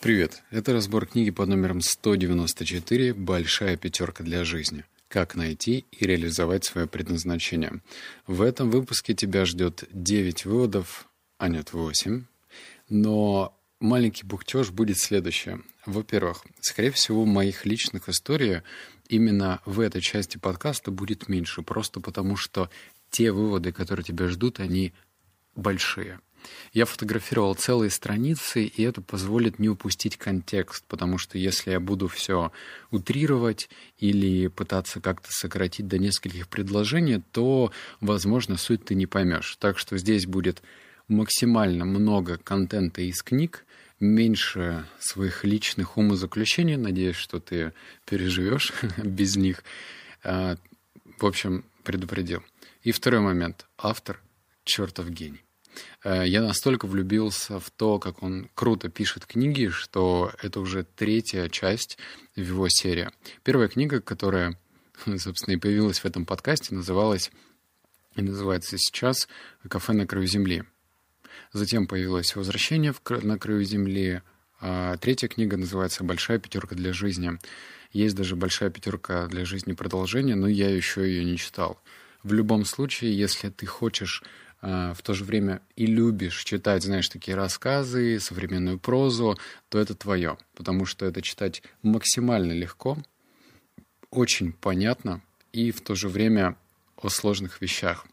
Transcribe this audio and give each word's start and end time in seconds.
Привет, 0.00 0.42
это 0.50 0.74
разбор 0.74 1.06
книги 1.06 1.30
под 1.30 1.48
номером 1.48 1.80
194 1.80 3.14
«Большая 3.14 3.78
пятерка 3.78 4.22
для 4.22 4.44
жизни. 4.44 4.84
Как 5.08 5.34
найти 5.34 5.86
и 5.90 6.06
реализовать 6.06 6.64
свое 6.64 6.86
предназначение». 6.86 7.80
В 8.26 8.42
этом 8.42 8.70
выпуске 8.70 9.14
тебя 9.14 9.46
ждет 9.46 9.84
9 9.90 10.44
выводов, 10.44 11.08
а 11.38 11.48
нет, 11.48 11.72
8. 11.72 12.24
Но 12.90 13.58
маленький 13.80 14.26
бухтеж 14.26 14.70
будет 14.70 14.98
следующее. 14.98 15.62
Во-первых, 15.86 16.44
скорее 16.60 16.90
всего, 16.90 17.24
моих 17.24 17.64
личных 17.64 18.10
историй 18.10 18.60
именно 19.08 19.62
в 19.64 19.80
этой 19.80 20.02
части 20.02 20.36
подкаста 20.36 20.90
будет 20.90 21.28
меньше, 21.28 21.62
просто 21.62 22.00
потому 22.00 22.36
что 22.36 22.68
те 23.10 23.32
выводы, 23.32 23.72
которые 23.72 24.04
тебя 24.04 24.28
ждут, 24.28 24.60
они 24.60 24.92
большие. 25.54 26.20
Я 26.72 26.84
фотографировал 26.84 27.54
целые 27.54 27.90
страницы, 27.90 28.64
и 28.64 28.82
это 28.82 29.00
позволит 29.00 29.58
не 29.58 29.68
упустить 29.68 30.16
контекст, 30.16 30.84
потому 30.88 31.18
что 31.18 31.38
если 31.38 31.70
я 31.70 31.80
буду 31.80 32.08
все 32.08 32.52
утрировать 32.90 33.68
или 33.98 34.48
пытаться 34.48 35.00
как-то 35.00 35.28
сократить 35.30 35.88
до 35.88 35.98
нескольких 35.98 36.48
предложений, 36.48 37.22
то, 37.32 37.72
возможно, 38.00 38.56
суть 38.56 38.84
ты 38.84 38.94
не 38.94 39.06
поймешь. 39.06 39.56
Так 39.56 39.78
что 39.78 39.96
здесь 39.98 40.26
будет 40.26 40.62
максимально 41.08 41.84
много 41.84 42.38
контента 42.38 43.02
из 43.02 43.22
книг, 43.22 43.64
меньше 44.00 44.86
своих 44.98 45.44
личных 45.44 45.96
умозаключений. 45.96 46.76
Надеюсь, 46.76 47.16
что 47.16 47.40
ты 47.40 47.72
переживешь 48.04 48.72
без 48.98 49.36
них. 49.36 49.64
А, 50.22 50.56
в 51.18 51.26
общем, 51.26 51.64
предупредил. 51.82 52.42
И 52.82 52.92
второй 52.92 53.20
момент. 53.20 53.66
Автор— 53.78 54.20
чертов 54.64 55.08
гений. 55.10 55.45
Э, 56.04 56.26
я 56.26 56.42
настолько 56.42 56.86
влюбился 56.86 57.60
в 57.60 57.70
то, 57.70 57.98
как 57.98 58.22
он 58.22 58.48
круто 58.54 58.88
пишет 58.88 59.26
книги, 59.26 59.68
что 59.68 60.32
это 60.42 60.60
уже 60.60 60.84
третья 60.84 61.48
часть 61.48 61.98
в 62.34 62.40
его 62.40 62.68
серии. 62.68 63.10
Первая 63.42 63.68
книга, 63.68 64.00
которая, 64.00 64.58
собственно, 65.18 65.54
и 65.54 65.58
появилась 65.58 66.00
в 66.00 66.04
этом 66.04 66.24
подкасте, 66.26 66.74
называлась 66.74 67.30
и 68.14 68.22
называется 68.22 68.76
сейчас 68.78 69.28
«Кафе 69.68 69.92
на 69.92 70.06
краю 70.06 70.26
земли». 70.26 70.64
Затем 71.52 71.86
появилось 71.86 72.34
«Возвращение 72.34 72.94
на 73.22 73.38
краю 73.38 73.64
земли», 73.64 74.22
а 74.60 74.96
третья 74.96 75.28
книга 75.28 75.56
называется 75.56 76.02
«Большая 76.02 76.38
пятерка 76.38 76.74
для 76.74 76.92
жизни». 76.92 77.38
Есть 77.92 78.16
даже 78.16 78.36
«Большая 78.36 78.70
пятерка 78.70 79.26
для 79.26 79.44
жизни» 79.44 79.72
продолжение, 79.72 80.34
но 80.34 80.48
я 80.48 80.74
еще 80.74 81.06
ее 81.06 81.24
не 81.24 81.36
читал. 81.36 81.80
В 82.22 82.32
любом 82.32 82.64
случае, 82.64 83.16
если 83.16 83.50
ты 83.50 83.66
хочешь 83.66 84.22
в 84.66 84.98
то 85.02 85.14
же 85.14 85.24
время 85.24 85.62
и 85.76 85.86
любишь 85.86 86.42
читать, 86.42 86.82
знаешь, 86.82 87.08
такие 87.08 87.36
рассказы, 87.36 88.18
современную 88.18 88.80
прозу, 88.80 89.38
то 89.68 89.78
это 89.78 89.94
твое, 89.94 90.38
потому 90.54 90.86
что 90.86 91.06
это 91.06 91.22
читать 91.22 91.62
максимально 91.82 92.52
легко, 92.52 92.98
очень 94.10 94.52
понятно 94.52 95.20
и 95.52 95.70
в 95.70 95.80
то 95.82 95.94
же 95.94 96.08
время 96.08 96.56
о 96.96 97.08
сложных 97.10 97.60
вещах. 97.60 98.06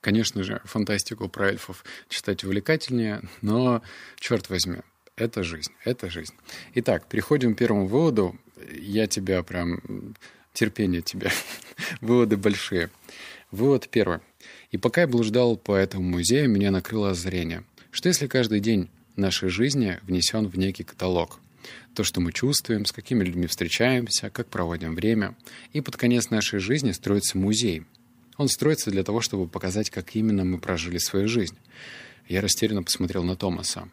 Конечно 0.00 0.42
же, 0.42 0.60
фантастику 0.64 1.28
про 1.28 1.50
эльфов 1.50 1.84
читать 2.08 2.42
увлекательнее, 2.42 3.22
но, 3.40 3.82
черт 4.18 4.50
возьми, 4.50 4.78
это 5.14 5.44
жизнь, 5.44 5.72
это 5.84 6.10
жизнь. 6.10 6.34
Итак, 6.74 7.06
переходим 7.06 7.54
к 7.54 7.58
первому 7.58 7.86
выводу. 7.86 8.36
Я 8.72 9.06
тебя 9.06 9.42
прям... 9.42 10.14
Терпение 10.52 11.00
тебе. 11.00 11.30
Выводы 12.00 12.36
большие. 12.36 12.90
Вывод 13.52 13.88
первый. 13.88 14.18
И 14.70 14.76
пока 14.76 15.02
я 15.02 15.06
блуждал 15.08 15.56
по 15.56 15.74
этому 15.74 16.04
музею, 16.04 16.48
меня 16.48 16.70
накрыло 16.70 17.10
озарение. 17.10 17.64
Что 17.90 18.08
если 18.08 18.26
каждый 18.26 18.60
день 18.60 18.88
нашей 19.16 19.48
жизни 19.48 19.98
внесен 20.02 20.46
в 20.46 20.56
некий 20.56 20.84
каталог? 20.84 21.40
То, 21.94 22.04
что 22.04 22.20
мы 22.20 22.32
чувствуем, 22.32 22.84
с 22.84 22.92
какими 22.92 23.24
людьми 23.24 23.46
встречаемся, 23.46 24.30
как 24.30 24.46
проводим 24.46 24.94
время. 24.94 25.34
И 25.72 25.80
под 25.80 25.96
конец 25.96 26.30
нашей 26.30 26.60
жизни 26.60 26.92
строится 26.92 27.36
музей. 27.36 27.84
Он 28.36 28.48
строится 28.48 28.90
для 28.90 29.02
того, 29.02 29.20
чтобы 29.20 29.48
показать, 29.48 29.90
как 29.90 30.14
именно 30.14 30.44
мы 30.44 30.58
прожили 30.58 30.98
свою 30.98 31.28
жизнь. 31.28 31.56
Я 32.28 32.40
растерянно 32.40 32.82
посмотрел 32.82 33.24
на 33.24 33.36
Томаса. 33.36 33.88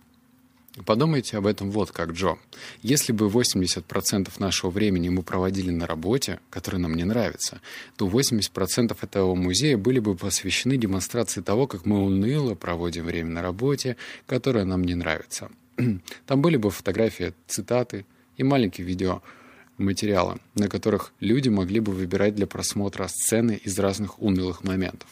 Подумайте 0.85 1.37
об 1.37 1.47
этом 1.47 1.71
вот 1.71 1.91
как, 1.91 2.11
Джо. 2.11 2.37
Если 2.81 3.11
бы 3.11 3.27
80% 3.27 4.29
нашего 4.39 4.69
времени 4.69 5.09
мы 5.09 5.23
проводили 5.23 5.71
на 5.71 5.87
работе, 5.87 6.39
которая 6.49 6.81
нам 6.81 6.93
не 6.93 7.03
нравится, 7.03 7.61
то 7.95 8.07
80% 8.07 8.95
этого 9.01 9.35
музея 9.35 9.77
были 9.77 9.99
бы 9.99 10.15
посвящены 10.15 10.77
демонстрации 10.77 11.41
того, 11.41 11.67
как 11.67 11.85
мы 11.85 12.03
уныло 12.03 12.53
проводим 12.55 13.05
время 13.05 13.31
на 13.31 13.41
работе, 13.41 13.97
которая 14.27 14.65
нам 14.65 14.83
не 14.83 14.95
нравится. 14.95 15.49
Там 16.25 16.41
были 16.41 16.57
бы 16.57 16.69
фотографии, 16.69 17.33
цитаты 17.47 18.05
и 18.35 18.43
маленькие 18.43 18.85
видео 18.85 19.21
материалы, 19.77 20.39
на 20.55 20.67
которых 20.67 21.13
люди 21.19 21.49
могли 21.49 21.79
бы 21.79 21.91
выбирать 21.91 22.35
для 22.35 22.47
просмотра 22.47 23.07
сцены 23.07 23.59
из 23.63 23.77
разных 23.79 24.21
унылых 24.21 24.63
моментов. 24.63 25.09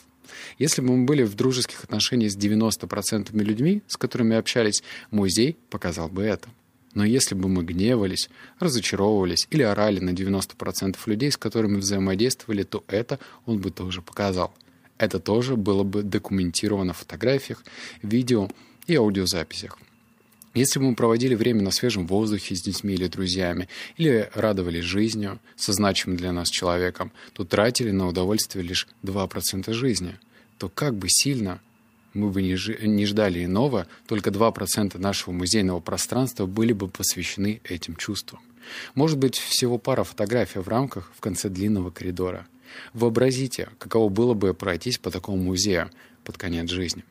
Если 0.58 0.82
бы 0.82 0.96
мы 0.96 1.06
были 1.06 1.24
в 1.24 1.36
дружеских 1.36 1.84
отношениях 1.84 2.32
с 2.32 2.38
90% 2.38 3.32
людьми, 3.34 3.82
с 3.88 3.98
которыми 3.98 4.36
общались, 4.36 4.84
музей 5.12 5.58
показал 5.70 6.10
бы 6.10 6.24
это. 6.24 6.50
Но 6.94 7.04
если 7.04 7.36
бы 7.36 7.50
мы 7.50 7.64
гневались, 7.64 8.30
разочаровывались 8.60 9.48
или 9.52 9.64
орали 9.64 10.00
на 10.00 10.12
90% 10.12 10.98
людей, 11.08 11.32
с 11.32 11.38
которыми 11.38 11.78
взаимодействовали, 11.78 12.64
то 12.64 12.84
это 12.88 13.20
он 13.46 13.60
бы 13.60 13.70
тоже 13.70 14.02
показал. 14.02 14.54
Это 14.98 15.20
тоже 15.20 15.58
было 15.58 15.84
бы 15.84 16.04
документировано 16.04 16.94
в 16.94 16.98
фотографиях, 16.98 17.64
видео 18.02 18.50
и 18.88 18.96
аудиозаписях. 18.96 19.78
Если 20.56 20.80
бы 20.80 20.86
мы 20.86 20.96
проводили 20.96 21.36
время 21.36 21.62
на 21.62 21.72
свежем 21.72 22.08
воздухе 22.08 22.56
с 22.56 22.62
детьми 22.62 22.94
или 22.94 23.08
друзьями, 23.08 23.68
или 23.98 24.30
радовались 24.34 24.86
жизнью 24.86 25.40
со 25.58 25.74
значимым 25.74 26.18
для 26.18 26.32
нас 26.32 26.50
человеком, 26.50 27.12
то 27.34 27.44
тратили 27.44 27.92
на 27.92 28.08
удовольствие 28.08 28.64
лишь 28.64 28.88
2% 29.04 29.74
жизни, 29.74 30.18
то 30.58 30.70
как 30.70 30.96
бы 30.96 31.10
сильно 31.10 31.60
мы 32.14 32.30
бы 32.30 32.42
не, 32.42 33.06
ждали 33.06 33.44
иного, 33.44 33.88
только 34.08 34.30
2% 34.30 34.98
нашего 34.98 35.34
музейного 35.34 35.82
пространства 35.82 36.46
были 36.46 36.72
бы 36.72 36.88
посвящены 36.88 37.60
этим 37.66 37.98
чувствам. 37.98 38.40
Может 38.96 39.18
быть, 39.18 39.38
всего 39.38 39.78
пара 39.78 40.06
фотографий 40.06 40.60
в 40.60 40.70
рамках 40.70 41.12
в 41.18 41.20
конце 41.20 41.50
длинного 41.50 41.92
коридора. 41.92 42.48
Вообразите, 42.94 43.68
каково 43.78 44.08
было 44.08 44.34
бы 44.34 44.54
пройтись 44.54 44.98
по 45.00 45.12
такому 45.12 45.38
музею 45.44 45.92
под 46.24 46.38
конец 46.38 46.70
жизни. 46.70 47.04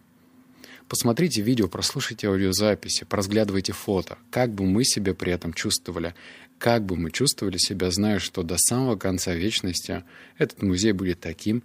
Посмотрите 0.88 1.40
видео, 1.40 1.68
прослушайте 1.68 2.28
аудиозаписи, 2.28 3.04
поразглядывайте 3.04 3.72
фото. 3.72 4.18
Как 4.30 4.52
бы 4.52 4.64
мы 4.64 4.84
себя 4.84 5.14
при 5.14 5.32
этом 5.32 5.54
чувствовали? 5.54 6.14
Как 6.58 6.84
бы 6.84 6.96
мы 6.96 7.10
чувствовали 7.10 7.56
себя, 7.56 7.90
зная, 7.90 8.18
что 8.18 8.42
до 8.42 8.56
самого 8.58 8.96
конца 8.96 9.34
вечности 9.34 10.04
этот 10.36 10.62
музей 10.62 10.92
будет 10.92 11.20
таким, 11.20 11.62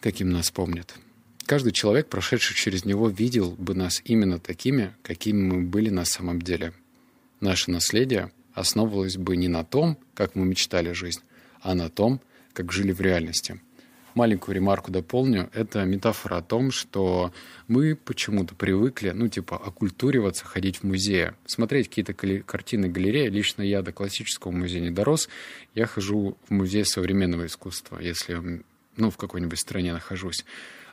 каким 0.00 0.30
нас 0.30 0.50
помнят? 0.50 0.94
Каждый 1.46 1.72
человек, 1.72 2.08
прошедший 2.08 2.56
через 2.56 2.84
него, 2.84 3.08
видел 3.08 3.52
бы 3.52 3.74
нас 3.74 4.02
именно 4.04 4.38
такими, 4.40 4.94
какими 5.02 5.40
мы 5.40 5.62
были 5.62 5.90
на 5.90 6.04
самом 6.04 6.42
деле. 6.42 6.72
Наше 7.40 7.70
наследие 7.70 8.32
основывалось 8.52 9.16
бы 9.16 9.36
не 9.36 9.48
на 9.48 9.64
том, 9.64 9.98
как 10.14 10.34
мы 10.34 10.44
мечтали 10.44 10.92
жизнь, 10.92 11.20
а 11.60 11.74
на 11.74 11.88
том, 11.88 12.20
как 12.52 12.72
жили 12.72 12.92
в 12.92 13.00
реальности– 13.00 13.60
маленькую 14.14 14.54
ремарку 14.54 14.90
дополню. 14.90 15.50
Это 15.52 15.84
метафора 15.84 16.38
о 16.38 16.42
том, 16.42 16.70
что 16.70 17.32
мы 17.68 17.96
почему-то 17.96 18.54
привыкли, 18.54 19.10
ну, 19.10 19.28
типа, 19.28 19.56
оккультуриваться, 19.56 20.44
ходить 20.44 20.78
в 20.78 20.82
музеи, 20.84 21.32
смотреть 21.46 21.88
какие-то 21.88 22.14
картины 22.14 22.88
галереи. 22.88 23.28
Лично 23.28 23.62
я 23.62 23.82
до 23.82 23.92
классического 23.92 24.52
музея 24.52 24.82
не 24.82 24.90
дорос. 24.90 25.28
Я 25.74 25.86
хожу 25.86 26.36
в 26.48 26.50
музей 26.50 26.84
современного 26.84 27.46
искусства, 27.46 27.98
если, 28.00 28.62
ну, 28.96 29.10
в 29.10 29.16
какой-нибудь 29.16 29.58
стране 29.58 29.92
нахожусь. 29.92 30.44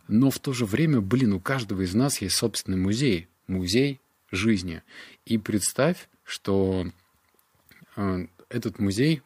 Но 0.08 0.30
в 0.30 0.40
то 0.40 0.54
же 0.54 0.66
время, 0.66 1.02
блин, 1.02 1.34
у 1.34 1.40
каждого 1.40 1.82
из 1.82 1.94
нас 1.94 2.22
есть 2.22 2.36
собственный 2.36 2.78
музей. 2.78 3.28
Музей 3.48 4.00
жизни. 4.32 4.82
И 5.26 5.38
представь, 5.38 6.10
что 6.24 6.88
э, 7.96 8.26
этот 8.50 8.80
музей 8.80 9.22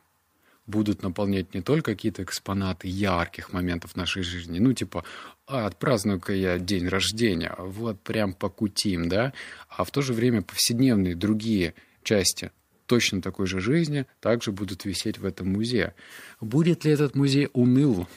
будут 0.67 1.03
наполнять 1.03 1.53
не 1.53 1.61
только 1.61 1.91
какие-то 1.91 2.23
экспонаты 2.23 2.87
ярких 2.87 3.53
моментов 3.53 3.95
нашей 3.95 4.23
жизни, 4.23 4.59
ну, 4.59 4.73
типа, 4.73 5.03
а, 5.47 5.67
отпраздную-ка 5.67 6.33
я 6.33 6.57
день 6.57 6.87
рождения, 6.87 7.53
вот 7.57 8.01
прям 8.01 8.33
покутим, 8.33 9.09
да, 9.09 9.33
а 9.69 9.83
в 9.83 9.91
то 9.91 10.01
же 10.01 10.13
время 10.13 10.41
повседневные 10.41 11.15
другие 11.15 11.75
части 12.03 12.51
точно 12.85 13.21
такой 13.21 13.47
же 13.47 13.59
жизни 13.59 14.05
также 14.19 14.51
будут 14.51 14.85
висеть 14.85 15.17
в 15.17 15.25
этом 15.25 15.51
музее. 15.51 15.93
Будет 16.41 16.85
ли 16.85 16.91
этот 16.91 17.15
музей 17.15 17.49
уныл? 17.53 18.07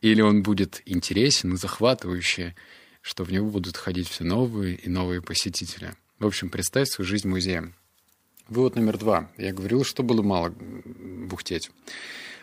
Или 0.00 0.22
он 0.22 0.42
будет 0.42 0.82
интересен 0.86 1.54
и 1.54 1.56
захватывающий, 1.56 2.54
что 3.02 3.24
в 3.24 3.32
него 3.32 3.50
будут 3.50 3.76
ходить 3.76 4.08
все 4.08 4.24
новые 4.24 4.76
и 4.76 4.88
новые 4.88 5.20
посетители? 5.20 5.94
В 6.18 6.26
общем, 6.26 6.48
представь 6.48 6.88
свою 6.88 7.06
жизнь 7.06 7.28
музеем. 7.28 7.74
Вывод 8.48 8.76
номер 8.76 8.98
два. 8.98 9.30
Я 9.38 9.54
говорил, 9.54 9.84
что 9.84 10.02
было 10.02 10.20
мало 10.20 10.52
бухтеть. 10.84 11.70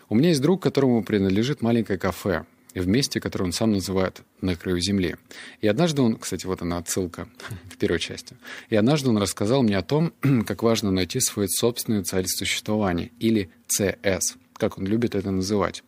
У 0.08 0.16
меня 0.16 0.30
есть 0.30 0.42
друг, 0.42 0.60
которому 0.60 1.04
принадлежит 1.04 1.62
маленькое 1.62 1.98
кафе. 1.98 2.44
в 2.74 2.88
месте, 2.88 3.20
которое 3.20 3.44
он 3.44 3.52
сам 3.52 3.72
называет 3.72 4.22
«на 4.40 4.56
краю 4.56 4.80
земли». 4.80 5.16
И 5.60 5.68
однажды 5.68 6.02
он, 6.02 6.16
кстати, 6.16 6.46
вот 6.46 6.62
она 6.62 6.78
отсылка 6.78 7.28
к 7.72 7.76
первой 7.76 8.00
части, 8.00 8.34
и 8.70 8.76
однажды 8.76 9.10
он 9.10 9.18
рассказал 9.18 9.62
мне 9.62 9.76
о 9.76 9.82
том, 9.82 10.12
как 10.46 10.62
важно 10.62 10.90
найти 10.90 11.20
свою 11.20 11.48
собственную 11.48 12.04
цель 12.04 12.26
существования, 12.26 13.10
или 13.20 13.50
ЦС, 13.68 14.36
как 14.54 14.78
он 14.78 14.86
любит 14.86 15.14
это 15.14 15.30
называть. 15.30 15.84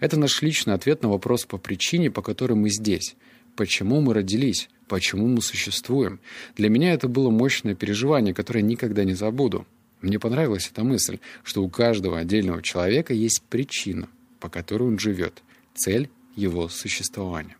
Это 0.00 0.16
наш 0.16 0.40
личный 0.40 0.74
ответ 0.74 1.02
на 1.02 1.08
вопрос 1.08 1.44
по 1.44 1.58
причине, 1.58 2.10
по 2.10 2.22
которой 2.22 2.54
мы 2.54 2.70
здесь, 2.70 3.16
почему 3.58 4.00
мы 4.00 4.14
родились, 4.14 4.68
почему 4.86 5.26
мы 5.26 5.42
существуем. 5.42 6.20
Для 6.56 6.68
меня 6.68 6.92
это 6.92 7.08
было 7.08 7.28
мощное 7.28 7.74
переживание, 7.74 8.32
которое 8.32 8.62
никогда 8.62 9.02
не 9.02 9.14
забуду. 9.14 9.66
Мне 10.00 10.20
понравилась 10.20 10.70
эта 10.72 10.84
мысль, 10.84 11.18
что 11.42 11.64
у 11.64 11.68
каждого 11.68 12.20
отдельного 12.20 12.62
человека 12.62 13.12
есть 13.14 13.42
причина, 13.42 14.08
по 14.38 14.48
которой 14.48 14.84
он 14.84 15.00
живет, 15.00 15.42
цель 15.74 16.08
его 16.36 16.68
существования. 16.68 17.56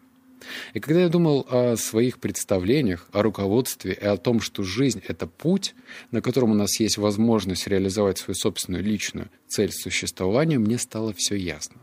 И 0.72 0.78
когда 0.78 1.00
я 1.00 1.08
думал 1.08 1.44
о 1.50 1.74
своих 1.76 2.20
представлениях, 2.20 3.08
о 3.10 3.22
руководстве 3.22 3.98
и 4.00 4.04
о 4.04 4.16
том, 4.16 4.40
что 4.40 4.62
жизнь— 4.62 5.02
это 5.08 5.26
путь, 5.26 5.74
на 6.12 6.22
котором 6.22 6.52
у 6.52 6.54
нас 6.54 6.78
есть 6.78 6.96
возможность 6.96 7.66
реализовать 7.66 8.18
свою 8.18 8.36
собственную 8.36 8.84
личную 8.84 9.30
цель 9.48 9.72
существования, 9.72 10.60
мне 10.60 10.78
стало 10.78 11.12
все 11.12 11.34
ясно. 11.34 11.80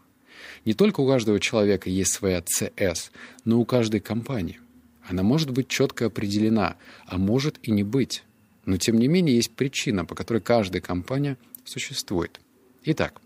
Не 0.66 0.74
только 0.74 1.00
у 1.02 1.08
каждого 1.08 1.40
человека 1.40 1.90
есть 1.90 2.12
своя 2.12 2.42
ЦС, 2.42 3.12
но 3.46 3.60
у 3.60 3.66
каждой 3.66 4.00
компании. 4.00 4.60
Она 5.08 5.22
может 5.22 5.52
быть 5.52 5.68
четко 5.68 6.08
определена, 6.08 6.76
а 7.06 7.18
может 7.18 7.60
и 7.62 7.72
не 7.72 7.84
быть. 7.84 8.24
Но 8.66 8.78
тем 8.78 8.98
не 8.98 9.08
менее 9.08 9.36
есть 9.36 9.52
причина, 9.52 10.06
по 10.06 10.16
которой 10.16 10.42
каждая 10.42 10.82
компания 10.82 11.38
существует. 11.64 12.42
Итак, 12.84 13.22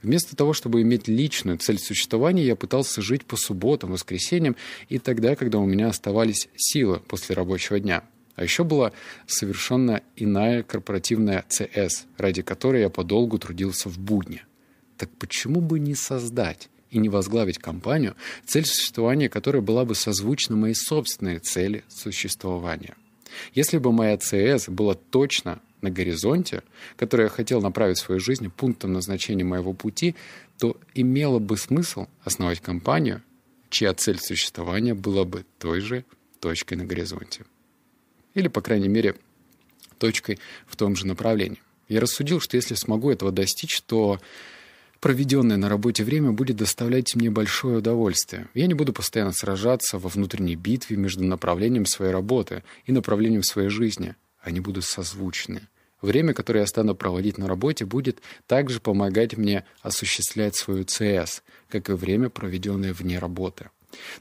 Вместо 0.00 0.36
того, 0.36 0.52
чтобы 0.52 0.82
иметь 0.82 1.08
личную 1.08 1.58
цель 1.58 1.78
существования, 1.78 2.44
я 2.44 2.54
пытался 2.54 3.02
жить 3.02 3.24
по 3.24 3.36
субботам, 3.36 3.90
воскресеньям 3.90 4.54
и 4.88 5.00
тогда, 5.00 5.34
когда 5.34 5.58
у 5.58 5.66
меня 5.66 5.88
оставались 5.88 6.48
силы 6.54 7.00
после 7.00 7.34
рабочего 7.34 7.80
дня. 7.80 8.04
А 8.36 8.44
еще 8.44 8.62
была 8.62 8.92
совершенно 9.26 10.02
иная 10.14 10.62
корпоративная 10.62 11.44
ЦС, 11.48 12.06
ради 12.16 12.42
которой 12.42 12.82
я 12.82 12.90
подолгу 12.90 13.38
трудился 13.38 13.88
в 13.88 13.98
будни. 13.98 14.42
Так 14.96 15.10
почему 15.18 15.60
бы 15.60 15.80
не 15.80 15.96
создать 15.96 16.68
и 16.92 16.98
не 16.98 17.08
возглавить 17.08 17.58
компанию, 17.58 18.14
цель 18.46 18.66
существования 18.66 19.28
которой 19.28 19.62
была 19.62 19.84
бы 19.84 19.94
созвучна 19.94 20.56
моей 20.56 20.74
собственной 20.74 21.38
цели 21.38 21.82
существования? 21.88 22.94
Если 23.54 23.78
бы 23.78 23.92
моя 23.92 24.18
ЦС 24.18 24.68
была 24.68 24.94
точно 24.94 25.60
на 25.80 25.90
горизонте, 25.90 26.62
который 26.96 27.24
я 27.24 27.28
хотел 27.28 27.62
направить 27.62 27.98
в 27.98 28.02
свою 28.02 28.20
жизнь 28.20 28.50
пунктом 28.50 28.92
назначения 28.92 29.42
моего 29.42 29.72
пути, 29.72 30.14
то 30.58 30.76
имело 30.94 31.38
бы 31.38 31.56
смысл 31.56 32.06
основать 32.24 32.60
компанию, 32.60 33.22
чья 33.70 33.94
цель 33.94 34.20
существования 34.20 34.94
была 34.94 35.24
бы 35.24 35.44
той 35.58 35.80
же 35.80 36.04
точкой 36.40 36.74
на 36.74 36.84
горизонте. 36.84 37.44
Или, 38.34 38.48
по 38.48 38.60
крайней 38.60 38.88
мере, 38.88 39.16
точкой 39.98 40.38
в 40.66 40.76
том 40.76 40.94
же 40.94 41.06
направлении. 41.06 41.60
Я 41.88 42.00
рассудил, 42.00 42.40
что 42.40 42.56
если 42.56 42.74
смогу 42.74 43.10
этого 43.10 43.32
достичь, 43.32 43.80
то 43.82 44.20
проведенное 45.02 45.56
на 45.56 45.68
работе 45.68 46.04
время 46.04 46.30
будет 46.30 46.56
доставлять 46.56 47.14
мне 47.16 47.28
большое 47.28 47.78
удовольствие. 47.78 48.46
Я 48.54 48.68
не 48.68 48.74
буду 48.74 48.92
постоянно 48.92 49.32
сражаться 49.32 49.98
во 49.98 50.08
внутренней 50.08 50.54
битве 50.54 50.96
между 50.96 51.24
направлением 51.24 51.84
своей 51.86 52.12
работы 52.12 52.62
и 52.86 52.92
направлением 52.92 53.42
своей 53.42 53.68
жизни. 53.68 54.14
Они 54.40 54.60
будут 54.60 54.84
созвучны. 54.84 55.68
Время, 56.00 56.34
которое 56.34 56.60
я 56.60 56.66
стану 56.66 56.94
проводить 56.94 57.36
на 57.36 57.48
работе, 57.48 57.84
будет 57.84 58.22
также 58.46 58.80
помогать 58.80 59.36
мне 59.36 59.64
осуществлять 59.82 60.54
свою 60.54 60.84
ЦС, 60.84 61.42
как 61.68 61.90
и 61.90 61.92
время, 61.92 62.30
проведенное 62.30 62.92
вне 62.92 63.18
работы. 63.18 63.70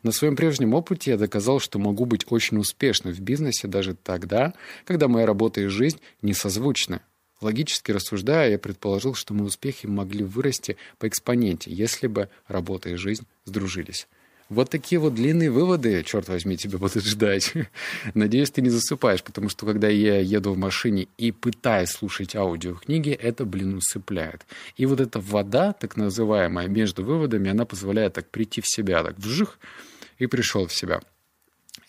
На 0.01 0.11
своем 0.11 0.35
прежнем 0.35 0.73
опыте 0.73 1.11
я 1.11 1.17
доказал, 1.17 1.59
что 1.59 1.77
могу 1.77 2.05
быть 2.05 2.25
очень 2.29 2.57
успешным 2.57 3.13
в 3.13 3.19
бизнесе 3.19 3.67
даже 3.67 3.93
тогда, 3.95 4.53
когда 4.85 5.07
моя 5.07 5.27
работа 5.27 5.61
и 5.61 5.67
жизнь 5.67 5.99
не 6.23 6.33
созвучны. 6.33 7.01
Логически 7.41 7.91
рассуждая, 7.91 8.51
я 8.51 8.59
предположил, 8.59 9.15
что 9.15 9.33
мои 9.33 9.47
успехи 9.47 9.88
могли 9.88 10.23
вырасти 10.23 10.77
по 10.99 11.07
экспоненте, 11.07 11.71
если 11.71 12.07
бы 12.07 12.29
работа 12.47 12.89
и 12.89 12.95
жизнь 12.95 13.25
сдружились. 13.45 14.07
Вот 14.51 14.69
такие 14.69 14.99
вот 14.99 15.15
длинные 15.15 15.49
выводы, 15.49 16.03
черт 16.03 16.27
возьми, 16.27 16.57
тебя 16.57 16.77
будут 16.77 17.05
ждать. 17.05 17.53
Надеюсь, 18.13 18.51
ты 18.51 18.61
не 18.61 18.69
засыпаешь, 18.69 19.23
потому 19.23 19.47
что 19.47 19.65
когда 19.65 19.88
я 19.88 20.19
еду 20.19 20.51
в 20.51 20.57
машине 20.57 21.07
и 21.17 21.31
пытаюсь 21.31 21.89
слушать 21.89 22.35
аудиокниги, 22.35 23.11
это, 23.11 23.45
блин, 23.45 23.77
усыпляет. 23.77 24.45
И 24.75 24.85
вот 24.85 24.99
эта 24.99 25.21
вода, 25.21 25.71
так 25.71 25.95
называемая, 25.95 26.67
между 26.67 27.03
выводами, 27.03 27.49
она 27.49 27.65
позволяет 27.65 28.13
так 28.13 28.29
прийти 28.29 28.59
в 28.59 28.67
себя, 28.67 29.03
так 29.03 29.17
вжих, 29.17 29.57
и 30.19 30.27
пришел 30.27 30.67
в 30.67 30.73
себя. 30.73 30.99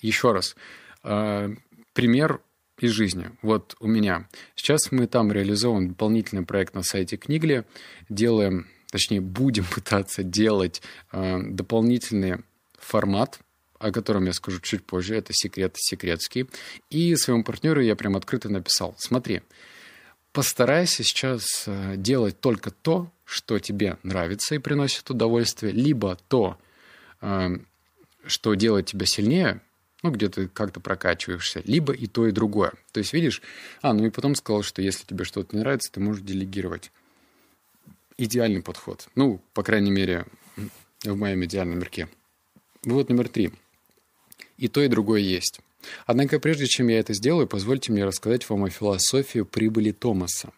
Еще 0.01 0.31
раз. 0.31 0.55
Э, 1.03 1.53
пример 1.95 2.41
из 2.83 2.91
жизни. 2.91 3.31
Вот 3.43 3.77
у 3.81 3.87
меня. 3.87 4.29
Сейчас 4.55 4.91
мы 4.91 5.07
там 5.07 5.33
реализовываем 5.33 5.89
дополнительный 5.89 6.45
проект 6.45 6.75
на 6.75 6.83
сайте 6.83 7.17
Книгли, 7.17 7.65
делаем, 8.09 8.69
точнее, 8.91 9.21
будем 9.21 9.65
пытаться 9.75 10.23
делать 10.23 10.83
э, 11.13 11.41
дополнительные 11.43 12.43
формат, 12.79 13.41
о 13.79 13.91
котором 13.91 14.27
я 14.27 14.33
скажу 14.33 14.61
чуть 14.61 14.85
позже, 14.85 15.17
это 15.17 15.33
секрет 15.33 15.75
секретский. 15.77 16.49
И 16.91 17.15
своему 17.17 17.45
партнеру 17.45 17.81
я 17.81 17.97
прям 17.97 18.17
открыто 18.17 18.49
написал, 18.49 18.95
смотри, 18.99 19.43
постарайся 20.33 21.03
сейчас 21.03 21.65
э, 21.67 21.95
делать 21.97 22.41
только 22.41 22.71
то, 22.71 23.11
что 23.25 23.59
тебе 23.59 23.97
нравится 24.03 24.55
и 24.55 24.59
приносит 24.59 25.11
удовольствие, 25.11 25.73
либо 25.73 26.17
то, 26.29 26.59
э, 27.21 27.51
что 28.27 28.55
делает 28.55 28.87
тебя 28.87 29.07
сильнее, 29.07 29.61
ну, 30.03 30.11
где 30.11 30.29
ты 30.29 30.49
как-то 30.49 30.81
прокачиваешься, 30.81 31.63
либо 31.65 31.93
и 31.93 32.07
то, 32.07 32.27
и 32.27 32.33
другое. 32.33 32.73
То 32.93 32.99
есть, 32.99 33.13
видишь, 33.13 33.41
а, 33.81 33.93
ну 33.93 34.07
и 34.07 34.11
потом 34.11 34.35
сказал, 34.35 34.63
что 34.63 34.83
если 34.83 35.05
тебе 35.07 35.25
что-то 35.25 35.55
не 35.55 35.63
нравится, 35.63 35.93
ты 35.93 36.01
можешь 36.01 36.23
делегировать. 36.23 36.91
Идеальный 38.19 38.63
подход. 38.63 39.09
Ну, 39.15 39.41
по 39.55 39.63
крайней 39.63 39.91
мере, 39.91 40.27
в 41.05 41.17
моем 41.17 41.45
идеальном 41.45 41.79
мирке. 41.79 42.09
Вывод 42.83 43.09
номер 43.09 43.29
три. 43.29 43.53
И 44.59 44.69
то, 44.69 44.83
и 44.83 44.89
другое 44.89 45.21
есть. 45.21 45.61
Однако 46.07 46.39
прежде 46.39 46.67
чем 46.67 46.89
я 46.89 47.01
это 47.01 47.13
сделаю, 47.15 47.47
позвольте 47.47 47.93
мне 47.93 48.05
рассказать 48.05 48.49
вам 48.49 48.65
о 48.65 48.71
философии 48.71 49.41
прибыли 49.41 49.93
Томаса. 49.93 50.53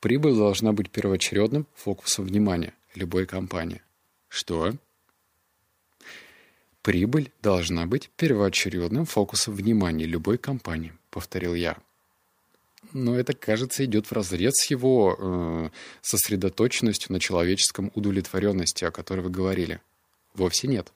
Прибыль 0.00 0.34
должна 0.34 0.72
быть 0.72 0.90
первоочередным 0.90 1.66
фокусом 1.74 2.26
внимания 2.26 2.74
любой 2.94 3.26
компании. 3.26 3.82
Что? 4.28 4.72
Прибыль 6.88 7.30
должна 7.42 7.84
быть 7.84 8.08
первоочередным 8.16 9.04
фокусом 9.04 9.52
внимания 9.52 10.06
любой 10.06 10.38
компании, 10.38 10.94
повторил 11.10 11.54
я. 11.54 11.76
Но 12.94 13.14
это, 13.14 13.34
кажется, 13.34 13.84
идет 13.84 14.06
в 14.06 14.12
разрез 14.12 14.54
с 14.54 14.70
его 14.70 15.14
э, 15.18 15.68
сосредоточенностью 16.00 17.12
на 17.12 17.20
человеческом 17.20 17.92
удовлетворенности, 17.94 18.84
о 18.86 18.90
которой 18.90 19.20
вы 19.20 19.28
говорили. 19.28 19.82
Вовсе 20.32 20.66
нет. 20.66 20.90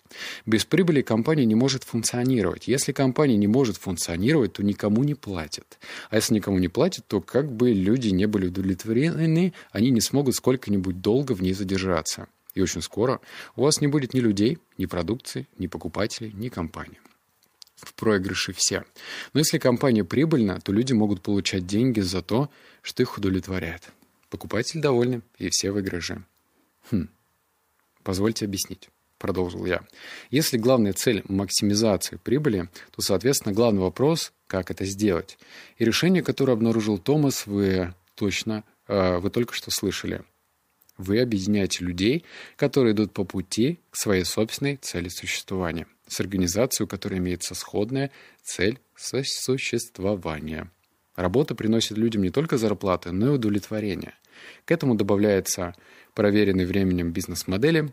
Без 0.46 0.64
прибыли 0.64 1.02
компания 1.02 1.44
не 1.44 1.56
может 1.56 1.84
функционировать. 1.84 2.68
Если 2.68 2.92
компания 2.92 3.36
не 3.36 3.46
может 3.46 3.76
функционировать, 3.76 4.54
то 4.54 4.62
никому 4.62 5.04
не 5.04 5.14
платят. 5.14 5.78
А 6.08 6.16
если 6.16 6.32
никому 6.32 6.58
не 6.58 6.68
платят, 6.68 7.06
то 7.06 7.20
как 7.20 7.52
бы 7.52 7.70
люди 7.72 8.08
не 8.08 8.24
были 8.24 8.46
удовлетворены, 8.46 9.52
они 9.72 9.90
не 9.90 10.00
смогут 10.00 10.36
сколько-нибудь 10.36 11.02
долго 11.02 11.32
в 11.32 11.42
ней 11.42 11.52
задержаться. 11.52 12.28
И 12.54 12.60
очень 12.60 12.82
скоро 12.82 13.20
у 13.56 13.62
вас 13.62 13.80
не 13.80 13.86
будет 13.86 14.14
ни 14.14 14.20
людей, 14.20 14.58
ни 14.78 14.86
продукции, 14.86 15.48
ни 15.58 15.66
покупателей, 15.66 16.32
ни 16.32 16.48
компании. 16.48 17.00
В 17.76 17.94
проигрыше 17.94 18.52
все. 18.52 18.84
Но 19.32 19.40
если 19.40 19.58
компания 19.58 20.04
прибыльна, 20.04 20.60
то 20.60 20.72
люди 20.72 20.92
могут 20.92 21.22
получать 21.22 21.66
деньги 21.66 22.00
за 22.00 22.22
то, 22.22 22.50
что 22.82 23.02
их 23.02 23.18
удовлетворяет. 23.18 23.90
Покупатель 24.30 24.80
довольны, 24.80 25.22
и 25.38 25.48
все 25.50 25.72
выигрыши. 25.72 26.22
Хм. 26.90 27.08
Позвольте 28.02 28.44
объяснить 28.44 28.88
продолжил 29.22 29.64
я. 29.64 29.82
Если 30.30 30.58
главная 30.58 30.92
цель– 30.92 31.22
максимизация 31.28 32.18
прибыли, 32.18 32.68
то, 32.90 33.00
соответственно, 33.00 33.54
главный 33.54 33.80
вопрос– 33.80 34.32
как 34.48 34.70
это 34.70 34.84
сделать. 34.84 35.38
И 35.78 35.84
решение, 35.84 36.22
которое 36.22 36.52
обнаружил 36.52 36.98
Томас, 36.98 37.46
вы 37.46 37.94
точно, 38.16 38.64
э, 38.88 39.18
вы 39.18 39.30
только 39.30 39.54
что 39.54 39.70
слышали. 39.70 40.22
Вы 40.98 41.20
объединяете 41.20 41.84
людей, 41.84 42.24
которые 42.56 42.94
идут 42.94 43.12
по 43.12 43.24
пути 43.24 43.80
к 43.90 43.96
своей 43.96 44.24
собственной 44.24 44.76
цели 44.76 45.08
существования, 45.08 45.86
с 46.06 46.20
организацией, 46.20 46.84
у 46.84 46.88
которой 46.88 47.18
имеется 47.18 47.54
сходная 47.54 48.10
цель 48.42 48.78
существования. 48.96 50.70
Работа 51.16 51.54
приносит 51.54 51.98
людям 51.98 52.22
не 52.22 52.30
только 52.30 52.58
зарплаты, 52.58 53.12
но 53.12 53.26
и 53.26 53.36
удовлетворение. 53.36 54.14
К 54.64 54.70
этому 54.70 54.94
добавляется 54.94 55.74
проверенный 56.14 56.66
временем 56.66 57.12
бизнес-модели, 57.12 57.92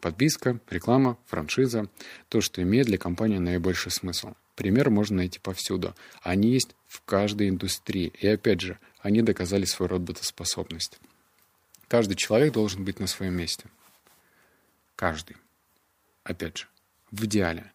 Подписка, 0.00 0.58
реклама, 0.70 1.18
франшиза– 1.26 1.88
то, 2.28 2.40
что 2.40 2.62
имеет 2.62 2.86
для 2.86 2.98
компании 2.98 3.38
наибольший 3.38 3.92
смысл. 3.92 4.32
Пример 4.56 4.90
можно 4.90 5.18
найти 5.18 5.38
повсюду. 5.38 5.94
Они 6.22 6.50
есть 6.50 6.74
в 6.88 7.02
каждой 7.02 7.48
индустрии. 7.48 8.12
И 8.18 8.26
опять 8.26 8.60
же, 8.60 8.78
они 9.00 9.22
доказали 9.22 9.64
свою 9.64 9.90
работоспособность. 9.90 10.98
Каждый 11.92 12.14
человек 12.14 12.54
должен 12.54 12.86
быть 12.86 13.00
на 13.00 13.06
своем 13.06 13.34
месте. 13.34 13.66
Каждый. 14.96 15.36
опять 16.24 16.56
же, 16.56 16.66
в 17.10 17.26
идеале. 17.26 17.70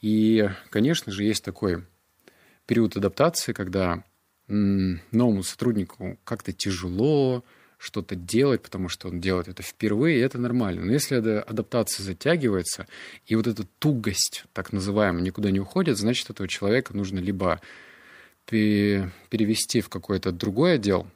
И, 0.00 0.48
конечно 0.70 1.12
же, 1.12 1.24
есть 1.24 1.44
такой 1.44 1.84
период 2.64 2.96
адаптации, 2.96 3.52
когда 3.52 4.04
новому 4.46 5.42
сотруднику 5.42 6.18
как-то 6.24 6.54
тяжело 6.54 7.44
что-то 7.76 8.16
делать, 8.16 8.62
потому 8.62 8.88
что 8.88 9.08
он 9.08 9.20
делает 9.20 9.48
это 9.48 9.62
впервые, 9.62 10.16
и 10.16 10.22
это 10.22 10.38
нормально. 10.38 10.86
Но 10.86 10.92
если 10.92 11.16
адаптация 11.16 12.04
затягивается, 12.04 12.86
и 13.26 13.36
вот 13.36 13.46
эта 13.46 13.64
тугость, 13.78 14.46
так 14.54 14.72
называемая, 14.72 15.20
никуда 15.20 15.50
не 15.50 15.60
уходит, 15.60 15.98
значит, 15.98 16.30
этого 16.30 16.48
человека 16.48 16.96
нужно 16.96 17.18
либо 17.18 17.60
перевести 18.46 19.82
в 19.82 19.90
какой-то 19.90 20.32
другой 20.32 20.76
отдел, 20.76 21.06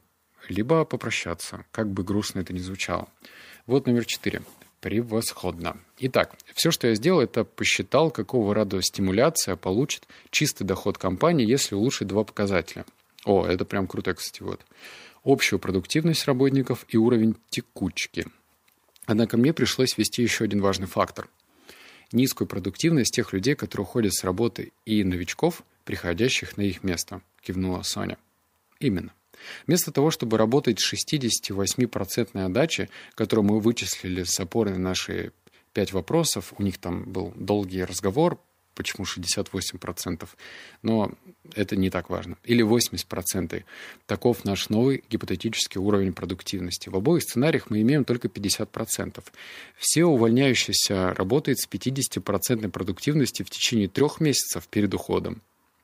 либо 0.48 0.84
попрощаться, 0.84 1.64
как 1.70 1.90
бы 1.90 2.02
грустно 2.02 2.40
это 2.40 2.52
ни 2.52 2.58
звучало. 2.58 3.08
Вот 3.66 3.86
номер 3.86 4.04
четыре. 4.04 4.42
Превосходно. 4.80 5.76
Итак, 6.00 6.34
все, 6.54 6.72
что 6.72 6.88
я 6.88 6.96
сделал, 6.96 7.20
это 7.20 7.44
посчитал, 7.44 8.10
какого 8.10 8.52
рода 8.52 8.82
стимуляция 8.82 9.54
получит 9.54 10.08
чистый 10.30 10.64
доход 10.64 10.98
компании, 10.98 11.46
если 11.46 11.76
улучшить 11.76 12.08
два 12.08 12.24
показателя. 12.24 12.84
О, 13.24 13.46
это 13.46 13.64
прям 13.64 13.86
круто, 13.86 14.12
кстати, 14.14 14.42
вот. 14.42 14.60
Общую 15.22 15.60
продуктивность 15.60 16.26
работников 16.26 16.84
и 16.88 16.96
уровень 16.96 17.36
текучки. 17.48 18.26
Однако 19.06 19.36
мне 19.36 19.52
пришлось 19.52 19.96
ввести 19.96 20.22
еще 20.22 20.44
один 20.44 20.60
важный 20.60 20.88
фактор. 20.88 21.28
Низкую 22.10 22.48
продуктивность 22.48 23.14
тех 23.14 23.32
людей, 23.32 23.54
которые 23.54 23.84
уходят 23.84 24.12
с 24.12 24.24
работы, 24.24 24.72
и 24.84 25.04
новичков, 25.04 25.62
приходящих 25.84 26.56
на 26.56 26.62
их 26.62 26.82
место, 26.82 27.22
кивнула 27.40 27.82
Соня. 27.82 28.18
Именно. 28.80 29.12
Вместо 29.66 29.92
того, 29.92 30.10
чтобы 30.10 30.38
работать 30.38 30.80
с 30.80 30.92
68% 30.92 32.44
отдачи, 32.44 32.88
которую 33.14 33.46
мы 33.46 33.60
вычислили 33.60 34.24
с 34.24 34.38
опорой 34.40 34.74
на 34.74 34.78
наши 34.78 35.32
пять 35.72 35.92
вопросов, 35.92 36.52
у 36.58 36.62
них 36.62 36.78
там 36.78 37.04
был 37.04 37.32
долгий 37.36 37.84
разговор, 37.84 38.38
почему 38.74 39.04
68%, 39.04 40.28
но 40.82 41.12
это 41.54 41.76
не 41.76 41.90
так 41.90 42.10
важно. 42.10 42.36
Или 42.44 42.64
80%. 42.64 43.64
Таков 44.06 44.44
наш 44.44 44.68
новый 44.68 45.04
гипотетический 45.10 45.80
уровень 45.80 46.12
продуктивности. 46.12 46.88
В 46.88 46.96
обоих 46.96 47.22
сценариях 47.22 47.70
мы 47.70 47.82
имеем 47.82 48.04
только 48.04 48.28
50%. 48.28 49.22
Все 49.76 50.04
увольняющиеся 50.04 51.14
работают 51.14 51.60
с 51.60 51.68
50% 51.68 52.70
продуктивностью 52.70 53.46
в 53.46 53.50
течение 53.50 53.88
трех 53.88 54.20
месяцев 54.20 54.66
перед 54.68 54.94
уходом 54.94 55.42